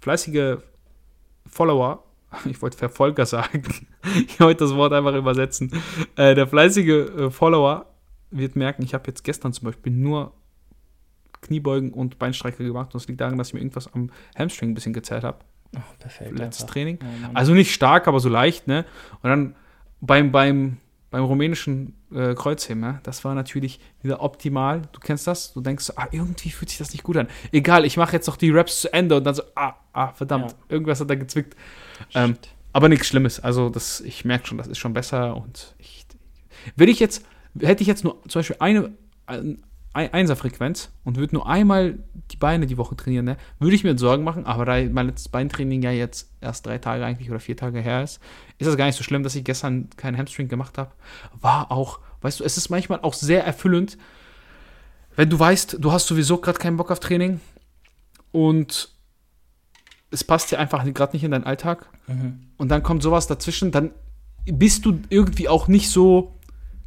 [0.01, 0.57] fleißige
[1.47, 2.03] Follower,
[2.45, 3.63] ich wollte Verfolger sagen,
[4.27, 5.71] ich wollte das Wort einfach übersetzen,
[6.15, 7.85] äh, der fleißige äh, Follower
[8.31, 10.33] wird merken, ich habe jetzt gestern zum Beispiel nur
[11.41, 14.73] Kniebeugen und Beinstrecke gemacht und das liegt daran, dass ich mir irgendwas am Hamstring ein
[14.73, 15.39] bisschen gezerrt habe.
[15.75, 16.37] Oh, perfekt.
[16.37, 16.73] Letztes einfach.
[16.73, 16.99] Training.
[17.01, 18.85] Ja, also nicht stark, aber so leicht, ne?
[19.21, 19.55] Und dann
[20.01, 20.77] beim, beim,
[21.11, 24.83] beim rumänischen äh, Kreuzheben, ja, das war natürlich wieder optimal.
[24.91, 25.53] Du kennst das?
[25.53, 27.27] Du denkst, ah, irgendwie fühlt sich das nicht gut an.
[27.51, 30.51] Egal, ich mache jetzt noch die Raps zu Ende und dann so, ah, ah, verdammt,
[30.51, 30.57] ja.
[30.69, 31.55] irgendwas hat da gezwickt.
[32.13, 32.37] Ähm,
[32.73, 33.39] aber nichts Schlimmes.
[33.39, 36.05] Also, das, ich merke schon, das ist schon besser und ich.
[36.75, 37.25] Will ich jetzt,
[37.59, 38.91] hätte ich jetzt nur zum Beispiel eine,
[40.07, 41.99] Einserfrequenz und würde nur einmal
[42.31, 45.29] die Beine die Woche trainieren, ne, würde ich mir Sorgen machen, aber da mein letztes
[45.29, 48.21] Beintraining ja jetzt erst drei Tage eigentlich oder vier Tage her ist,
[48.57, 50.91] ist das gar nicht so schlimm, dass ich gestern keinen Hamstring gemacht habe.
[51.41, 53.97] War auch, weißt du, es ist manchmal auch sehr erfüllend,
[55.15, 57.41] wenn du weißt, du hast sowieso gerade keinen Bock auf Training
[58.31, 58.89] und
[60.11, 62.39] es passt dir einfach gerade nicht in deinen Alltag mhm.
[62.57, 63.91] und dann kommt sowas dazwischen, dann
[64.45, 66.38] bist du irgendwie auch nicht so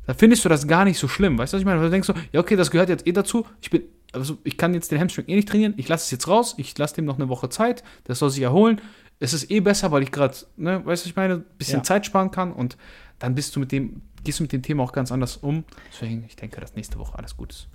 [0.07, 1.39] da findest du das gar nicht so schlimm.
[1.39, 1.79] Weißt du, was ich meine?
[1.79, 3.47] Weil du denkst so, ja, okay, das gehört jetzt eh dazu.
[3.61, 5.75] Ich bin, also ich kann jetzt den Hamstring eh nicht trainieren.
[5.77, 6.55] Ich lasse es jetzt raus.
[6.57, 7.85] Ich lasse dem noch eine Woche Zeit.
[8.05, 8.81] Das soll sich erholen.
[9.21, 11.83] Es ist eh besser, weil ich gerade, ne, weißt du, ich meine, ein bisschen ja.
[11.85, 12.77] Zeit sparen kann und
[13.21, 15.65] dann bist du mit dem, gehst du mit dem Thema auch ganz anders um.
[15.93, 17.69] Deswegen, ich denke, dass nächste Woche alles gut ist.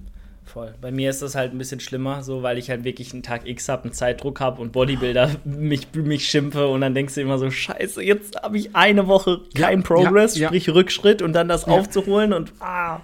[0.48, 0.74] Voll.
[0.80, 3.48] Bei mir ist das halt ein bisschen schlimmer, so weil ich halt wirklich einen Tag
[3.48, 7.38] X habe, einen Zeitdruck habe und Bodybuilder mich, mich schimpfe und dann denkst du immer
[7.38, 10.74] so, scheiße, jetzt habe ich eine Woche kein ja, Progress, ja, sprich ja.
[10.74, 13.02] Rückschritt und dann das aufzuholen und ah,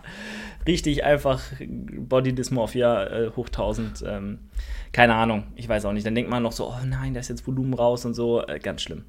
[0.65, 4.06] richtig einfach Body Dysmorphia äh, hoch 1000.
[4.08, 4.39] Ähm,
[4.93, 6.06] keine Ahnung, ich weiß auch nicht.
[6.06, 8.60] Dann denkt man noch so, oh nein, da ist jetzt Volumen raus und so, äh,
[8.60, 9.03] ganz schlimm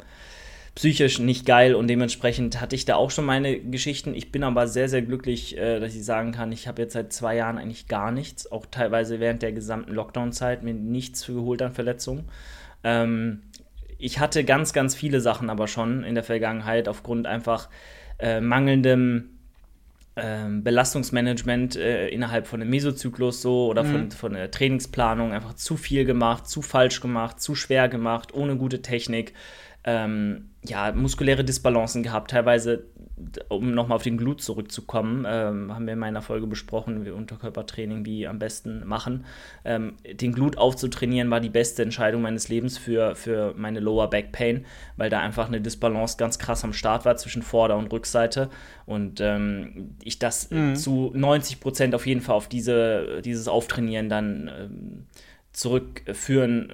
[0.75, 4.15] psychisch nicht geil und dementsprechend hatte ich da auch schon meine Geschichten.
[4.15, 7.13] Ich bin aber sehr, sehr glücklich, äh, dass ich sagen kann, ich habe jetzt seit
[7.13, 11.63] zwei Jahren eigentlich gar nichts, auch teilweise während der gesamten Lockdown-Zeit mir nichts für geholt
[11.63, 12.25] an Verletzungen.
[12.83, 13.43] Ähm,
[13.99, 17.69] ich hatte ganz, ganz viele Sachen aber schon in der Vergangenheit aufgrund einfach
[18.19, 19.31] äh, mangelndem
[20.17, 23.93] ähm, Belastungsmanagement äh, innerhalb von einem Mesozyklus so oder mhm.
[23.93, 28.57] von, von der Trainingsplanung einfach zu viel gemacht, zu falsch gemacht, zu schwer gemacht, ohne
[28.57, 29.35] gute Technik
[29.85, 32.31] ähm, ja, muskuläre Disbalancen gehabt.
[32.31, 32.85] Teilweise,
[33.49, 38.07] um nochmal auf den Glut zurückzukommen, ähm, haben wir in meiner Folge besprochen, wie Unterkörpertraining
[38.07, 39.27] wie am besten machen.
[39.65, 44.33] Ähm, den Glut aufzutrainieren war die beste Entscheidung meines Lebens für, für meine Lower Back
[44.33, 44.65] Pain,
[44.97, 48.49] weil da einfach eine Disbalance ganz krass am Start war zwischen Vorder- und Rückseite.
[48.87, 50.77] Und ähm, ich das mhm.
[50.77, 55.07] zu 90 Prozent auf jeden Fall auf diese, dieses Auftrainieren dann ähm,
[55.53, 56.73] zurückführen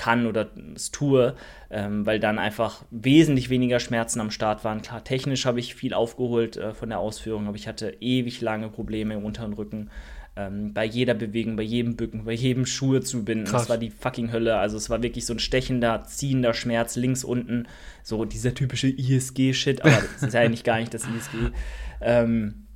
[0.00, 1.34] kann oder es tue,
[1.68, 4.80] ähm, weil dann einfach wesentlich weniger Schmerzen am Start waren.
[4.80, 8.70] Klar, technisch habe ich viel aufgeholt äh, von der Ausführung, aber ich hatte ewig lange
[8.70, 9.90] Probleme im unteren Rücken.
[10.36, 13.44] Ähm, bei jeder Bewegung, bei jedem Bücken, bei jedem Schuhe zu binden.
[13.44, 13.62] Krass.
[13.62, 14.56] Das war die fucking Hölle.
[14.56, 17.68] Also es war wirklich so ein stechender, ziehender Schmerz links unten.
[18.02, 21.52] So dieser typische ISG-Shit, aber das ist ja eigentlich gar nicht das ISG.
[22.00, 22.68] Ähm,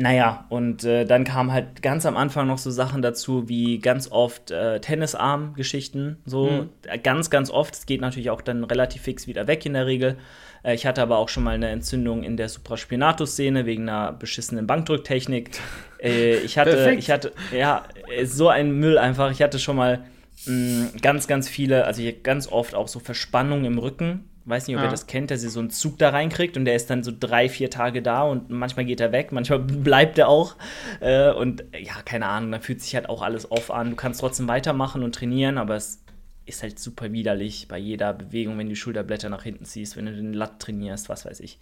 [0.00, 4.12] naja, und äh, dann kamen halt ganz am Anfang noch so Sachen dazu, wie ganz
[4.12, 6.18] oft äh, Tennisarm-Geschichten.
[6.24, 7.02] So mhm.
[7.02, 7.74] ganz, ganz oft.
[7.74, 10.16] Es geht natürlich auch dann relativ fix wieder weg in der Regel.
[10.62, 14.66] Äh, ich hatte aber auch schon mal eine Entzündung in der Supraspinatus-Szene wegen einer beschissenen
[14.66, 15.50] Bankdrücktechnik.
[16.00, 17.82] Äh, ich hatte, ich hatte, ja,
[18.22, 19.32] so ein Müll einfach.
[19.32, 20.04] Ich hatte schon mal
[20.46, 24.76] mh, mm, ganz, ganz viele, also ganz oft auch so Verspannungen im Rücken weiß nicht,
[24.76, 24.88] ob ja.
[24.88, 27.12] ihr das kennt, dass ihr so einen Zug da reinkriegt und der ist dann so
[27.18, 30.56] drei, vier Tage da und manchmal geht er weg, manchmal bleibt er auch.
[31.00, 33.90] Äh, und ja, keine Ahnung, dann fühlt sich halt auch alles off an.
[33.90, 36.02] Du kannst trotzdem weitermachen und trainieren, aber es
[36.46, 40.06] ist halt super widerlich bei jeder Bewegung, wenn du die Schulterblätter nach hinten ziehst, wenn
[40.06, 41.58] du den Latt trainierst, was weiß ich.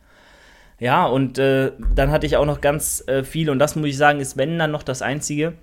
[0.79, 3.96] Ja, und äh, dann hatte ich auch noch ganz äh, viel, und das muss ich
[3.96, 5.55] sagen, ist wenn dann noch das Einzige.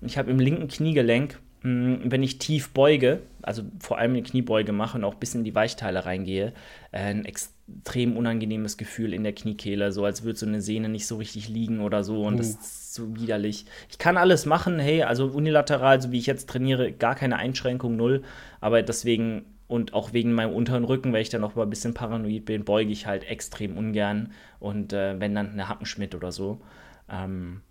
[0.00, 4.98] Ich habe im linken Kniegelenk wenn ich tief beuge, also vor allem eine Kniebeuge mache
[4.98, 6.52] und auch bis in die Weichteile reingehe,
[6.90, 11.06] äh, ein extrem unangenehmes Gefühl in der Kniekehle, so als würde so eine Sehne nicht
[11.06, 12.38] so richtig liegen oder so und uh.
[12.38, 13.66] das ist so widerlich.
[13.90, 17.96] Ich kann alles machen, hey, also unilateral, so wie ich jetzt trainiere, gar keine Einschränkung,
[17.96, 18.22] null,
[18.60, 21.94] aber deswegen und auch wegen meinem unteren Rücken, weil ich dann noch mal ein bisschen
[21.94, 26.60] paranoid bin, beuge ich halt extrem ungern und äh, wenn dann eine Hackenschmidt oder so.
[27.08, 27.62] Ähm,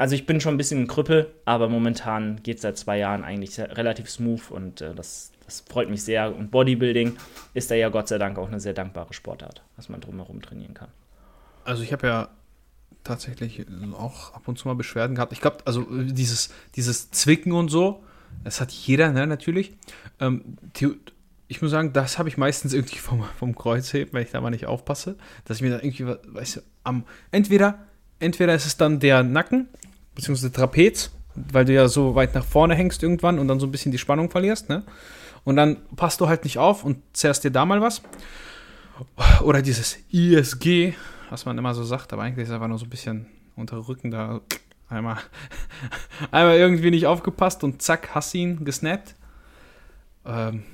[0.00, 3.22] also ich bin schon ein bisschen ein Krüppel, aber momentan geht es seit zwei Jahren
[3.22, 6.34] eigentlich relativ smooth und äh, das, das freut mich sehr.
[6.34, 7.18] Und Bodybuilding
[7.52, 10.72] ist da ja Gott sei Dank auch eine sehr dankbare Sportart, dass man drumherum trainieren
[10.72, 10.88] kann.
[11.64, 12.28] Also ich habe ja
[13.04, 15.34] tatsächlich auch ab und zu mal Beschwerden gehabt.
[15.34, 18.02] Ich glaube, also dieses, dieses Zwicken und so,
[18.42, 19.76] das hat jeder, ne, natürlich.
[20.18, 20.56] Ähm,
[21.46, 24.48] ich muss sagen, das habe ich meistens irgendwie vom, vom Kreuzheben, wenn ich da mal
[24.48, 27.80] nicht aufpasse, dass ich mir da irgendwie, weißt du, am, entweder,
[28.18, 29.68] entweder ist es dann der Nacken,
[30.14, 33.72] beziehungsweise Trapez, weil du ja so weit nach vorne hängst irgendwann und dann so ein
[33.72, 34.84] bisschen die Spannung verlierst, ne?
[35.44, 38.02] Und dann passt du halt nicht auf und zerrst dir da mal was.
[39.42, 40.92] Oder dieses ISG,
[41.30, 44.10] was man immer so sagt, aber eigentlich ist einfach nur so ein bisschen unter Rücken
[44.10, 44.40] da
[44.88, 45.16] einmal,
[46.30, 49.14] einmal irgendwie nicht aufgepasst und zack, hast ihn gesnappt.
[50.26, 50.64] Ähm,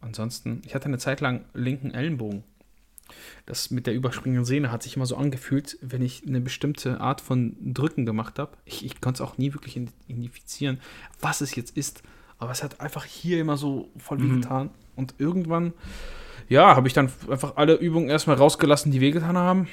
[0.00, 2.44] ansonsten, ich hatte eine Zeit lang linken Ellenbogen.
[3.46, 7.20] Das mit der überspringenden Sehne hat sich immer so angefühlt, wenn ich eine bestimmte Art
[7.20, 8.52] von Drücken gemacht habe.
[8.64, 9.76] Ich, ich konnte es auch nie wirklich
[10.08, 10.80] identifizieren,
[11.20, 12.02] was es jetzt ist.
[12.38, 14.18] Aber es hat einfach hier immer so voll.
[14.18, 14.70] Mhm.
[14.96, 15.72] Und irgendwann,
[16.48, 19.68] ja, habe ich dann einfach alle Übungen erstmal rausgelassen, die wehgetan haben.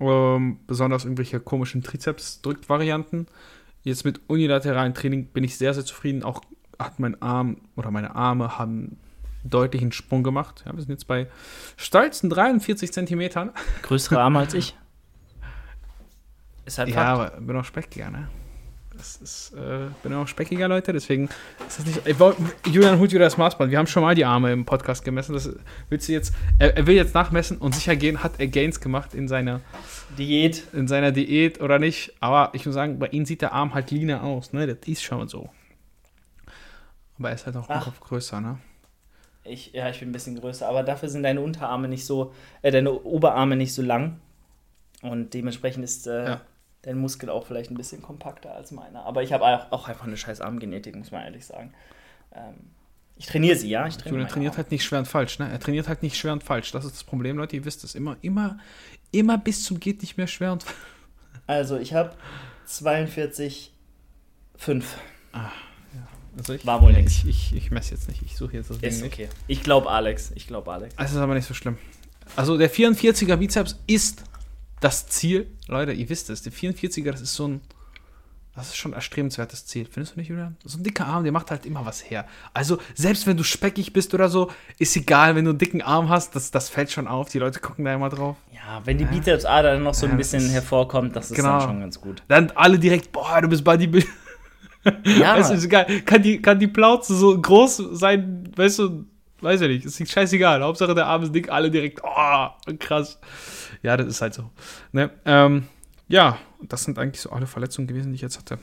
[0.00, 3.26] Ähm, besonders irgendwelche komischen Trizeps-Drückt-Varianten.
[3.84, 6.22] Jetzt mit unilateralen Training bin ich sehr, sehr zufrieden.
[6.22, 6.42] Auch
[6.78, 8.98] hat mein Arm oder meine Arme haben
[9.44, 10.62] deutlichen Sprung gemacht.
[10.66, 11.28] Ja, wir sind jetzt bei
[11.76, 13.50] stolzen 43 Zentimetern.
[13.82, 14.76] Größere Arme als ich.
[16.64, 18.28] Ist halt ja, aber bin auch speckiger, ne?
[18.96, 21.28] Das ist, äh, bin auch speckiger, Leute, deswegen
[21.66, 22.20] ist das nicht.
[22.20, 23.70] Wollt, Julian holt wieder das Maßband.
[23.70, 25.32] Wir haben schon mal die Arme im Podcast gemessen.
[25.32, 25.50] Das
[25.88, 26.34] willst du jetzt.
[26.58, 29.60] Er, er, will jetzt nachmessen und sicher gehen, hat er Gains gemacht in seiner
[30.18, 30.64] Diät.
[30.74, 32.14] In seiner Diät oder nicht.
[32.20, 34.66] Aber ich muss sagen, bei ihm sieht der Arm halt leaner aus, ne?
[34.66, 35.48] Das ist schon so.
[37.18, 38.58] Aber er ist halt auch im Kopf größer, ne?
[39.44, 42.70] Ich, ja, ich bin ein bisschen größer, aber dafür sind deine Unterarme nicht so, äh,
[42.70, 44.20] deine Oberarme nicht so lang.
[45.02, 46.40] Und dementsprechend ist äh, ja.
[46.82, 49.04] dein Muskel auch vielleicht ein bisschen kompakter als meiner.
[49.04, 51.74] Aber ich habe auch, auch, einfach eine scheiß Armgenetik, muss man ehrlich sagen.
[52.32, 52.54] Ähm,
[53.16, 53.86] ich trainiere sie, ja.
[53.88, 54.58] Ich trainiere er trainiert Arme.
[54.58, 55.50] halt nicht schwer und falsch, ne?
[55.50, 56.70] Er trainiert halt nicht schwer und falsch.
[56.70, 57.56] Das ist das Problem, Leute.
[57.56, 58.58] Ihr wisst es immer, immer,
[59.10, 60.76] immer bis zum geht nicht mehr schwer und falsch.
[61.48, 62.14] Also, ich habe
[62.68, 63.70] 42,5.
[65.32, 65.50] Ah.
[66.36, 67.12] Also ich, War wohl nichts.
[67.12, 68.22] Ich, ich, ich messe jetzt nicht.
[68.22, 69.28] Ich suche jetzt das Ding ist okay.
[69.46, 70.32] Ich glaube Alex.
[70.34, 70.94] Ich glaube Alex.
[70.96, 71.76] Das ist aber nicht so schlimm.
[72.36, 74.24] Also der 44er Bizeps ist
[74.80, 75.46] das Ziel.
[75.68, 76.42] Leute, ihr wisst es.
[76.42, 77.60] Der 44er, das ist so ein.
[78.54, 79.86] Das ist schon ein erstrebenswertes Ziel.
[79.90, 80.58] Findest du nicht, Julian?
[80.62, 82.26] So ein dicker Arm, der macht halt immer was her.
[82.52, 86.10] Also, selbst wenn du speckig bist oder so, ist egal, wenn du einen dicken Arm
[86.10, 87.30] hast, das, das fällt schon auf.
[87.30, 88.36] Die Leute gucken da immer drauf.
[88.52, 91.60] Ja, wenn die Bizepsader dann noch so ein bisschen hervorkommt, das ist genau.
[91.60, 92.22] dann schon ganz gut.
[92.28, 94.06] Dann alle direkt, boah, du bist Bodybuilder.
[95.04, 95.36] Ja.
[95.36, 95.86] Weißt du, ist egal.
[96.04, 99.06] Kann die, kann die Plauze so groß sein, weißt du,
[99.40, 100.62] weiß ja nicht, ist scheißegal.
[100.62, 103.18] Hauptsache der Arm ist dick, alle direkt, oh, krass.
[103.82, 104.50] Ja, das ist halt so.
[104.92, 105.10] Ne?
[105.24, 105.66] Ähm,
[106.08, 108.58] ja, das sind eigentlich so alle Verletzungen gewesen, die ich jetzt hatte.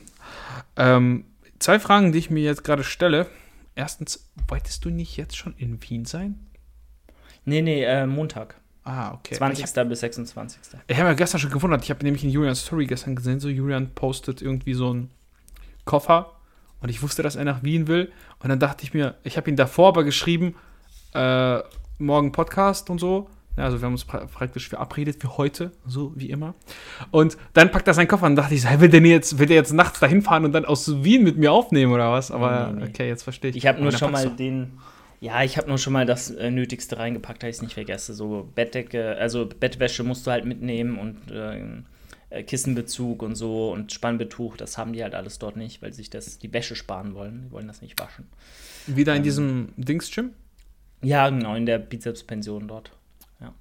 [0.76, 1.24] Ähm,
[1.58, 3.26] zwei Fragen, die ich mir jetzt gerade stelle.
[3.74, 6.46] Erstens, wolltest du nicht jetzt schon in Wien sein?
[7.44, 8.56] Nee, nee, äh, Montag.
[8.84, 9.34] Ah, okay.
[9.34, 9.64] 20.
[9.76, 10.60] Hab, bis 26.
[10.88, 11.84] Ich habe ja gestern schon gewundert.
[11.84, 15.10] Ich habe nämlich in Julians Story gestern gesehen, so Julian postet irgendwie so ein
[15.90, 16.36] Koffer
[16.80, 18.12] und ich wusste, dass er nach Wien will.
[18.40, 20.54] Und dann dachte ich mir, ich habe ihn davor aber geschrieben,
[21.14, 21.58] äh,
[21.98, 23.28] morgen Podcast und so.
[23.56, 26.54] Ja, also wir haben uns pra praktisch verabredet für heute, so wie immer.
[27.10, 29.72] Und dann packt er seinen Koffer und dachte ich, will der jetzt, will der jetzt
[29.72, 32.30] nachts dahin fahren und dann aus Wien mit mir aufnehmen oder was?
[32.30, 32.88] Aber nee, nee.
[32.88, 33.56] okay, jetzt verstehe ich.
[33.56, 34.78] Ich habe nur schon mal den,
[35.18, 38.14] ja, ich habe nur schon mal das äh, Nötigste reingepackt, dass ich es nicht vergesse.
[38.14, 41.82] So Bettdecke, also Bettwäsche musst du halt mitnehmen und äh,
[42.30, 46.10] äh, Kissenbezug und so und Spannbetuch, das haben die halt alles dort nicht, weil sich
[46.10, 47.42] das die Wäsche sparen wollen.
[47.42, 48.28] Die wollen das nicht waschen.
[48.86, 50.30] Wieder in ähm, diesem Dings-Gym?
[51.02, 52.92] Ja, genau, in der Bizepspension dort.
[53.40, 53.52] Ja.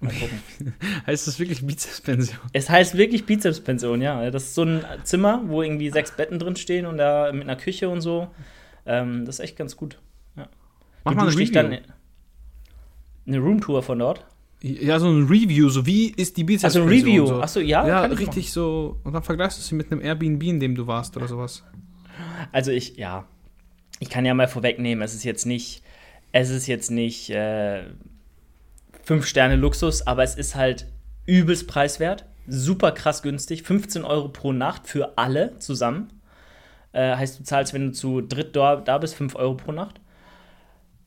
[0.00, 0.42] Mal gucken.
[1.06, 2.38] heißt das wirklich Bizepspension?
[2.52, 4.30] Es heißt wirklich Bizepspension, ja.
[4.30, 7.56] Das ist so ein Zimmer, wo irgendwie sechs Betten drin stehen und da mit einer
[7.56, 8.28] Küche und so.
[8.86, 9.98] Ähm, das ist echt ganz gut.
[10.36, 10.48] Ja.
[11.04, 11.52] Mach du mal eine Review.
[11.52, 11.78] dann
[13.26, 14.24] eine Roomtour von dort.
[14.62, 17.40] Ja, so ein Review, so wie ist die Bizeps Also ein Review, so.
[17.40, 17.86] achso, ja.
[17.86, 18.98] Ja, richtig so.
[19.04, 21.64] Und dann vergleichst du sie mit einem Airbnb, in dem du warst oder sowas.
[22.52, 23.26] Also ich, ja.
[24.00, 25.82] Ich kann ja mal vorwegnehmen, es ist jetzt nicht,
[26.32, 27.84] es ist jetzt nicht äh,
[29.02, 30.86] fünf Sterne Luxus, aber es ist halt
[31.26, 36.12] übelst preiswert, super krass günstig, 15 Euro pro Nacht für alle zusammen.
[36.92, 40.00] Äh, heißt, du zahlst, wenn du zu dritt da, da bist, 5 Euro pro Nacht.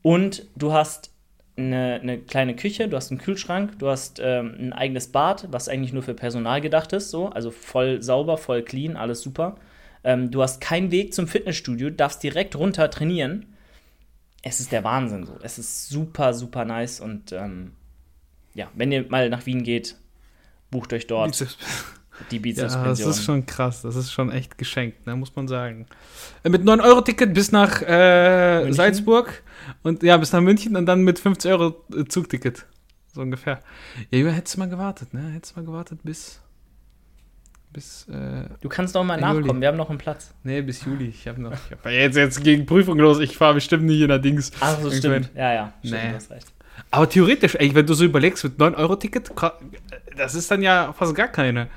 [0.02, 1.13] Und du hast
[1.56, 5.68] eine, eine, kleine Küche, du hast einen Kühlschrank, du hast ähm, ein eigenes Bad, was
[5.68, 9.56] eigentlich nur für Personal gedacht ist, so, also voll sauber, voll clean, alles super.
[10.02, 13.46] Ähm, du hast keinen Weg zum Fitnessstudio, darfst direkt runter trainieren.
[14.42, 15.38] Es ist der Wahnsinn so.
[15.42, 17.72] Es ist super, super nice und ähm,
[18.54, 19.96] ja, wenn ihr mal nach Wien geht,
[20.70, 21.56] bucht euch dort.
[22.30, 22.38] Die.
[22.52, 25.86] Ja, das ist schon krass, das ist schon echt geschenkt, ne, muss man sagen.
[26.42, 29.42] Äh, mit 9-Euro-Ticket bis nach äh, Salzburg
[29.82, 32.66] und ja, bis nach München und dann mit 50 Euro äh, Zugticket.
[33.12, 33.60] So ungefähr.
[34.10, 35.30] Ja, Julian, hättest du mal gewartet, ne?
[35.34, 36.40] Hättest du mal gewartet bis.
[37.72, 39.40] Bis, äh, Du kannst doch mal Juli.
[39.40, 40.32] nachkommen, wir haben noch einen Platz.
[40.44, 41.06] nee, bis Juli.
[41.08, 41.52] Ich habe noch.
[41.52, 43.18] Ich hab jetzt, jetzt gegen Prüfung los.
[43.18, 44.52] Ich fahre bestimmt nicht in der Dings.
[44.60, 45.30] Ach, so stimmt.
[45.34, 45.72] Ja, ja.
[45.80, 46.08] Stimmt, Nee.
[46.10, 46.52] du hast recht.
[46.92, 49.30] Aber theoretisch, ey, wenn du so überlegst, mit 9-Euro-Ticket,
[50.16, 51.68] das ist dann ja fast gar keine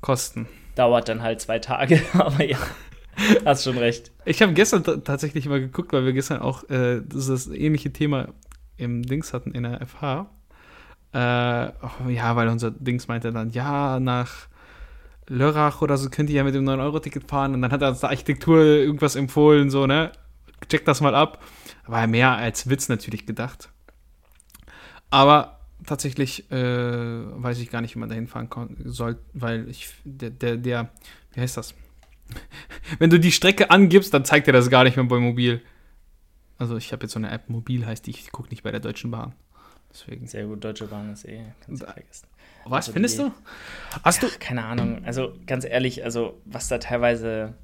[0.00, 0.48] Kosten.
[0.74, 2.58] Dauert dann halt zwei Tage, aber ja.
[3.44, 4.12] Hast schon recht.
[4.24, 8.28] Ich habe gestern tatsächlich mal geguckt, weil wir gestern auch äh, dieses ähnliche Thema
[8.76, 10.30] im Dings hatten in der FH.
[11.12, 14.48] Äh, ja, weil unser Dings meinte dann, ja, nach
[15.26, 17.54] Lörrach oder so könnt ihr ja mit dem 9-Euro-Ticket fahren.
[17.54, 20.12] Und dann hat er uns da Architektur irgendwas empfohlen, so, ne?
[20.68, 21.42] Check das mal ab.
[21.86, 23.70] War ja mehr als Witz natürlich gedacht.
[25.10, 28.48] Aber tatsächlich äh, weiß ich gar nicht, wie man da hinfahren
[28.84, 30.90] soll, weil ich, der, der, der,
[31.34, 31.74] wie heißt das?
[32.98, 35.62] Wenn du die Strecke angibst, dann zeigt er das gar nicht mehr bei Mobil.
[36.58, 38.80] Also ich habe jetzt so eine App, Mobil heißt die, ich gucke nicht bei der
[38.80, 39.34] Deutschen Bahn.
[39.90, 40.26] Deswegen.
[40.26, 42.26] Sehr gut, Deutsche Bahn ist eh, kannst du vergessen.
[42.64, 43.32] Was Also findest die- du?
[44.02, 44.26] Hast du?
[44.26, 45.02] Ja, keine Ahnung.
[45.04, 47.54] Also ganz ehrlich, also was da teilweise,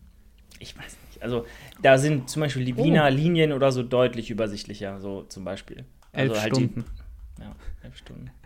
[0.60, 1.22] ich weiß nicht.
[1.22, 1.44] Also
[1.82, 2.84] da sind zum Beispiel die Oh.
[2.84, 5.84] Wiener Linien oder so deutlich übersichtlicher, so zum Beispiel.
[6.12, 6.84] Also Elf halt Stunden.
[6.86, 7.03] Die,
[7.39, 8.30] ja, elf Stunden.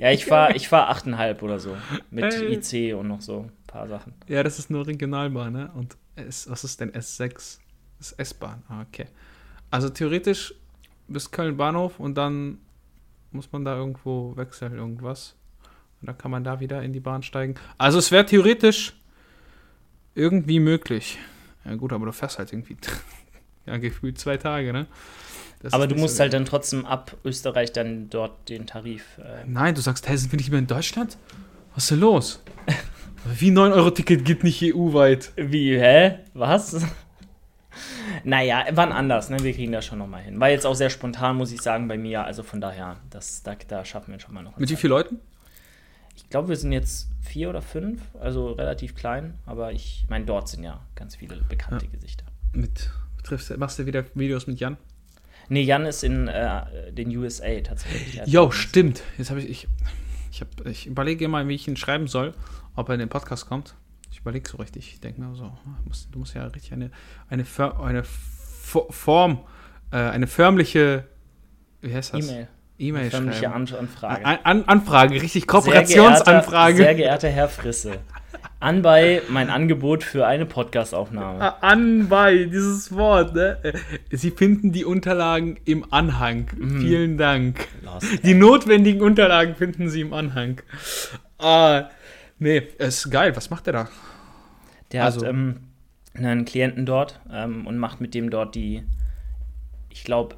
[0.00, 1.76] Ja, ich fahre ich fahr achteinhalb oder so
[2.10, 2.54] mit Ey.
[2.54, 4.12] IC und noch so ein paar Sachen.
[4.26, 5.70] Ja, das ist nur Regionalbahn, ne?
[5.74, 7.58] Und S, was ist denn S6?
[7.98, 8.64] Das ist S-Bahn.
[8.68, 9.06] Ah, okay.
[9.70, 10.54] Also theoretisch
[11.06, 12.58] bis Köln Bahnhof und dann
[13.30, 15.36] muss man da irgendwo wechseln, irgendwas.
[16.00, 17.54] Und dann kann man da wieder in die Bahn steigen.
[17.78, 18.94] Also es wäre theoretisch
[20.14, 21.18] irgendwie möglich.
[21.64, 22.76] Ja gut, aber du fährst halt irgendwie
[23.66, 24.86] ja, gefühlt zwei Tage, ne?
[25.60, 29.18] Das Aber du musst so- halt dann trotzdem ab Österreich dann dort den Tarif.
[29.18, 31.16] Äh, Nein, du sagst, hey, sind wir nicht mehr in Deutschland?
[31.74, 32.42] Was ist denn los?
[33.38, 35.32] Wie 9-Euro-Ticket geht nicht EU-weit.
[35.36, 36.18] wie, hä?
[36.34, 36.84] Was?
[38.24, 39.38] naja, wann anders, ne?
[39.42, 40.38] Wir kriegen das schon nochmal hin.
[40.40, 42.24] War jetzt auch sehr spontan, muss ich sagen, bei mir.
[42.24, 44.56] Also von daher, das, da, da schaffen wir schon mal noch.
[44.58, 45.20] Mit wie vielen Leuten?
[46.16, 50.48] Ich glaube, wir sind jetzt vier oder fünf, also relativ klein, aber ich meine, dort
[50.48, 52.24] sind ja ganz viele bekannte Gesichter.
[52.52, 52.90] Mit,
[53.24, 54.76] triffst, machst du wieder Videos mit Jan?
[55.48, 58.20] Nee, Jan ist in äh, den USA tatsächlich.
[58.26, 59.02] Jo, stimmt.
[59.18, 59.68] Jetzt habe ich, ich,
[60.30, 62.34] ich, hab, ich überlege mal, wie ich ihn schreiben soll,
[62.76, 63.74] ob er in den Podcast kommt.
[64.10, 64.92] Ich überlege so richtig.
[64.94, 66.90] Ich denke mir so, du musst, du musst ja richtig eine,
[67.28, 69.40] eine, Fir- eine Fo- Form,
[69.90, 71.04] äh, eine förmliche,
[71.82, 72.26] wie heißt das?
[72.28, 72.48] E-Mail.
[72.78, 73.54] E-Mail Förmliche schreiben.
[73.68, 74.24] An Anfrage.
[74.24, 76.76] An, an, Anfrage, richtig Sehr geehrter, Kooperationsanfrage.
[76.76, 77.98] sehr geehrter Herr Frisse,
[78.60, 81.40] anbei mein Angebot für eine Podcastaufnahme.
[81.40, 83.58] Ah, Anbei, dieses Wort, ne?
[84.10, 86.46] Sie finden die Unterlagen im Anhang.
[86.78, 87.66] Vielen Dank.
[87.82, 88.24] Lost.
[88.24, 90.60] Die notwendigen Unterlagen finden Sie im Anhang.
[91.38, 91.90] Ah,
[92.38, 93.36] nee, ist geil.
[93.36, 93.88] Was macht er da?
[94.92, 95.56] Der Also- hat ähm,
[96.14, 98.84] einen Klienten dort ähm, und macht mit dem dort die,
[99.90, 100.36] ich glaube,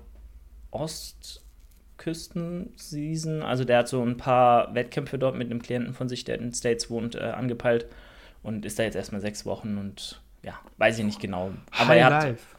[1.96, 3.42] Ostküsten-Season.
[3.42, 6.44] Also der hat so ein paar Wettkämpfe dort mit einem Klienten von sich, der in
[6.44, 7.86] den States wohnt, äh, angepeilt
[8.46, 11.52] und ist da jetzt erstmal sechs Wochen und ja, weiß ich nicht genau.
[11.72, 12.56] Aber High er hat, Life.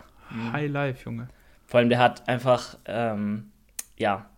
[0.52, 1.30] High Life, Junge.
[1.66, 3.52] vor allem der hat einfach, ähm,
[3.98, 4.30] ja,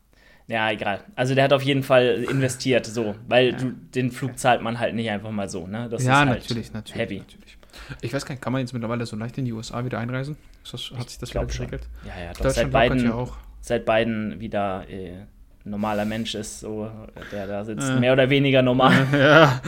[0.47, 1.04] ja, egal.
[1.16, 4.93] Also der hat auf jeden Fall investiert, so, weil du, den Flug zahlt man halt
[4.93, 5.89] nicht einfach mal so, ne?
[5.89, 7.20] Das ja, ist halt natürlich, natürlich, heavy.
[7.20, 7.58] natürlich.
[8.02, 10.38] Ich weiß gar nicht, kann man jetzt mittlerweile so leicht in die USA wieder einreisen?
[10.70, 11.88] Das, hat sich das wieder geregelt?
[12.06, 13.38] Ja, ja, doch, seit beiden, ja auch.
[13.62, 15.26] seit Biden wieder äh,
[15.66, 16.89] normaler Mensch ist, so
[17.32, 17.99] der da sitzt, Äh.
[17.99, 19.07] mehr oder weniger normal.
[19.14, 19.62] ja.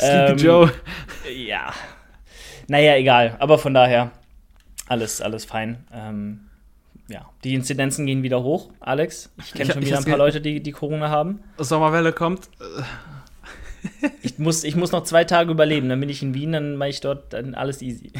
[0.00, 0.72] Ähm, Joe.
[1.34, 1.72] ja.
[2.68, 3.36] Naja, egal.
[3.38, 4.10] Aber von daher,
[4.88, 5.84] alles, alles fein.
[5.92, 6.40] Ähm,
[7.08, 9.30] ja, die Inzidenzen gehen wieder hoch, Alex.
[9.38, 11.40] Ich kenne schon wieder ein paar Leute, die, die Corona haben.
[11.58, 12.48] Sommerwelle kommt.
[14.22, 16.88] Ich muss, ich muss noch zwei Tage überleben, dann bin ich in Wien, dann mache
[16.88, 18.12] ich dort dann alles easy.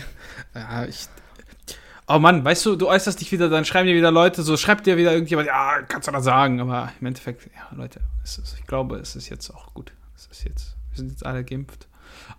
[0.55, 1.07] Ja, ich.
[2.09, 4.87] Oh Mann, weißt du, du äußerst dich wieder, dann schreiben dir wieder Leute, so schreibt
[4.87, 8.67] dir wieder irgendjemand, ja, kannst du das sagen, aber im Endeffekt, ja, Leute, ist, ich
[8.67, 9.93] glaube, es ist jetzt auch gut.
[10.15, 11.89] Es ist jetzt, wir sind jetzt alle geimpft,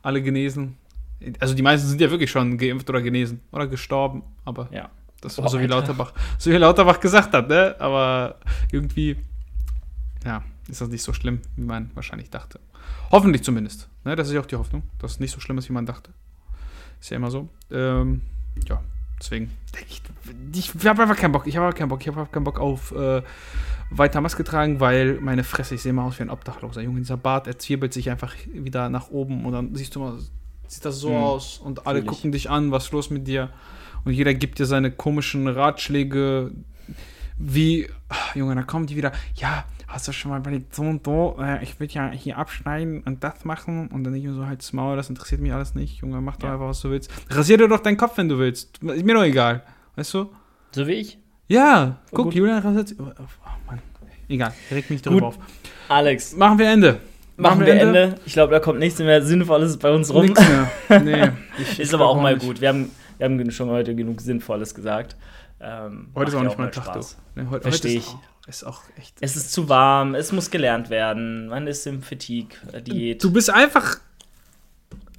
[0.01, 0.77] alle genesen.
[1.39, 4.89] Also die meisten sind ja wirklich schon geimpft oder genesen oder gestorben, aber Ja.
[5.19, 5.75] das war Boah, so wie Alter.
[5.75, 7.75] Lauterbach, so wie Lauterbach gesagt hat, ne?
[7.79, 8.35] Aber
[8.71, 9.17] irgendwie,
[10.23, 12.59] ja, ist das nicht so schlimm, wie man wahrscheinlich dachte.
[13.11, 13.89] Hoffentlich zumindest.
[14.05, 14.15] Ne?
[14.15, 16.11] Das ist ja auch die Hoffnung, dass es nicht so schlimm ist, wie man dachte.
[17.01, 17.49] Ist ja immer so.
[17.71, 18.21] Ähm,
[18.67, 18.81] ja,
[19.19, 19.51] deswegen.
[20.53, 21.47] Ich, ich habe einfach keinen Bock.
[21.47, 22.01] Ich habe keinen Bock.
[22.01, 23.21] Ich habe keinen Bock auf äh,
[23.89, 26.81] weiter Maske tragen, weil meine Fresse, ich sehe mal aus wie ein Obdachloser.
[26.81, 30.17] Junge, dieser Bart, er zwirbelt sich einfach wieder nach oben und dann siehst du mal,
[30.67, 32.07] sieht das so Hm, aus und alle fühl ich.
[32.07, 33.49] gucken dich an, was ist los mit dir?
[34.03, 36.51] Und jeder gibt dir seine komischen Ratschläge,
[37.37, 41.05] wie, ach, Junge, dann kommen die wieder, ja, hast du schon mal überlegt, so und
[41.05, 44.67] so, äh, ich will ja hier abschneiden und das machen und dann nicht so halt
[44.73, 46.53] Maul, das interessiert mich alles nicht, Junge, mach doch Ja.
[46.53, 47.09] einfach, was du willst.
[47.29, 48.77] Rasier dir doch deinen Kopf, wenn du willst.
[48.83, 49.63] Ist mir doch egal.
[49.95, 50.29] Weißt du?
[50.71, 51.17] So wie ich.
[51.47, 52.35] Ja, Oh, guck, gut.
[52.35, 52.95] Julian rasiert.
[52.99, 53.23] Oh, oh
[53.65, 53.79] Mann.
[54.29, 55.23] Egal, regt mich drüber Gut.
[55.23, 55.37] auf.
[55.87, 56.99] Alex, Machen wir Ende.
[57.37, 58.01] machen wir Ende.
[58.01, 58.19] Ende.
[58.25, 60.25] Ich glaube, da kommt nichts mehr Sinnvolles bei uns rum.
[60.25, 60.69] Nichts mehr.
[61.01, 61.31] Nee,
[61.61, 62.59] ich, ist aber auch mal gut.
[62.59, 65.15] Wir haben, wir haben schon heute genug Sinnvolles gesagt.
[65.61, 66.99] Ähm, heute ist auch nicht mein Tag.
[67.35, 68.15] Nee, heute, Verstehe ich.
[68.47, 69.17] Ist auch echt.
[69.19, 71.47] Es ist zu warm, es muss gelernt werden.
[71.47, 73.21] Man ist im Fatigue-Diät.
[73.21, 73.97] Du bist einfach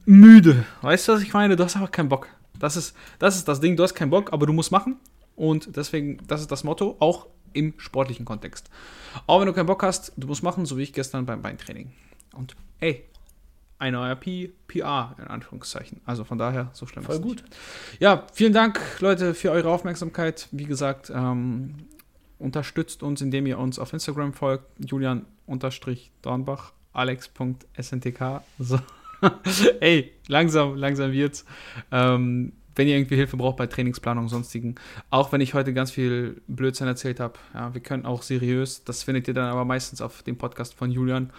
[0.06, 0.64] müde.
[0.80, 1.54] Weißt du, was ich meine?
[1.54, 2.28] Du hast einfach keinen Bock.
[2.58, 4.96] Das ist, das ist das Ding, du hast keinen Bock, aber du musst machen.
[5.36, 8.70] Und deswegen, das ist das Motto, auch im sportlichen Kontext.
[9.26, 11.92] Auch wenn du keinen Bock hast, du musst machen, so wie ich gestern beim Beintraining.
[12.34, 13.04] Und ey,
[13.78, 16.00] ein neuer P PR in Anführungszeichen.
[16.04, 17.42] Also von daher, so schlimm Voll ist gut.
[17.42, 17.56] Nicht.
[18.00, 20.48] Ja, vielen Dank, Leute, für eure Aufmerksamkeit.
[20.50, 21.74] Wie gesagt, ähm,
[22.38, 24.64] unterstützt uns, indem ihr uns auf Instagram folgt.
[24.78, 28.42] Julian-Dornbach, alex.sntk.
[28.58, 28.78] So.
[29.80, 31.44] ey, langsam, langsam wird's.
[31.90, 34.76] Ähm, wenn ihr irgendwie Hilfe braucht bei Trainingsplanung und sonstigen.
[35.10, 37.34] Auch wenn ich heute ganz viel Blödsinn erzählt habe.
[37.52, 38.84] Ja, wir können auch seriös.
[38.84, 41.32] Das findet ihr dann aber meistens auf dem Podcast von Julian.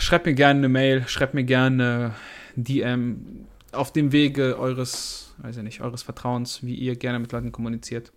[0.00, 2.14] Schreibt mir gerne eine Mail, schreibt mir gerne
[2.56, 7.52] DM auf dem Wege eures, weiß ich nicht, eures Vertrauens, wie ihr gerne mit Leuten
[7.52, 8.12] kommuniziert.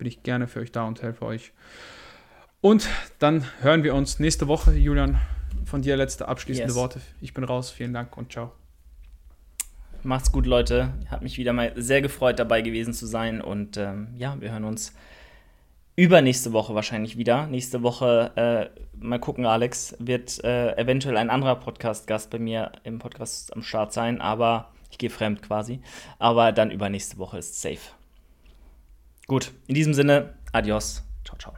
[0.00, 1.52] Bin ich gerne für euch da und helfe euch.
[2.62, 2.88] Und
[3.18, 5.20] dann hören wir uns nächste Woche, Julian.
[5.66, 6.74] Von dir letzte abschließende yes.
[6.74, 7.02] Worte.
[7.20, 7.70] Ich bin raus.
[7.70, 8.52] Vielen Dank und ciao.
[10.02, 10.94] Macht's gut, Leute.
[11.10, 13.42] Hat mich wieder mal sehr gefreut, dabei gewesen zu sein.
[13.42, 14.94] Und ähm, ja, wir hören uns
[15.96, 17.46] übernächste Woche wahrscheinlich wieder.
[17.46, 23.00] Nächste Woche, äh, mal gucken, Alex, wird äh, eventuell ein anderer Podcast-Gast bei mir im
[23.00, 24.22] Podcast am Start sein.
[24.22, 25.82] Aber ich gehe fremd quasi.
[26.18, 27.99] Aber dann übernächste Woche ist safe.
[29.30, 31.04] Gut, in diesem Sinne, adios.
[31.24, 31.54] Ciao, ciao.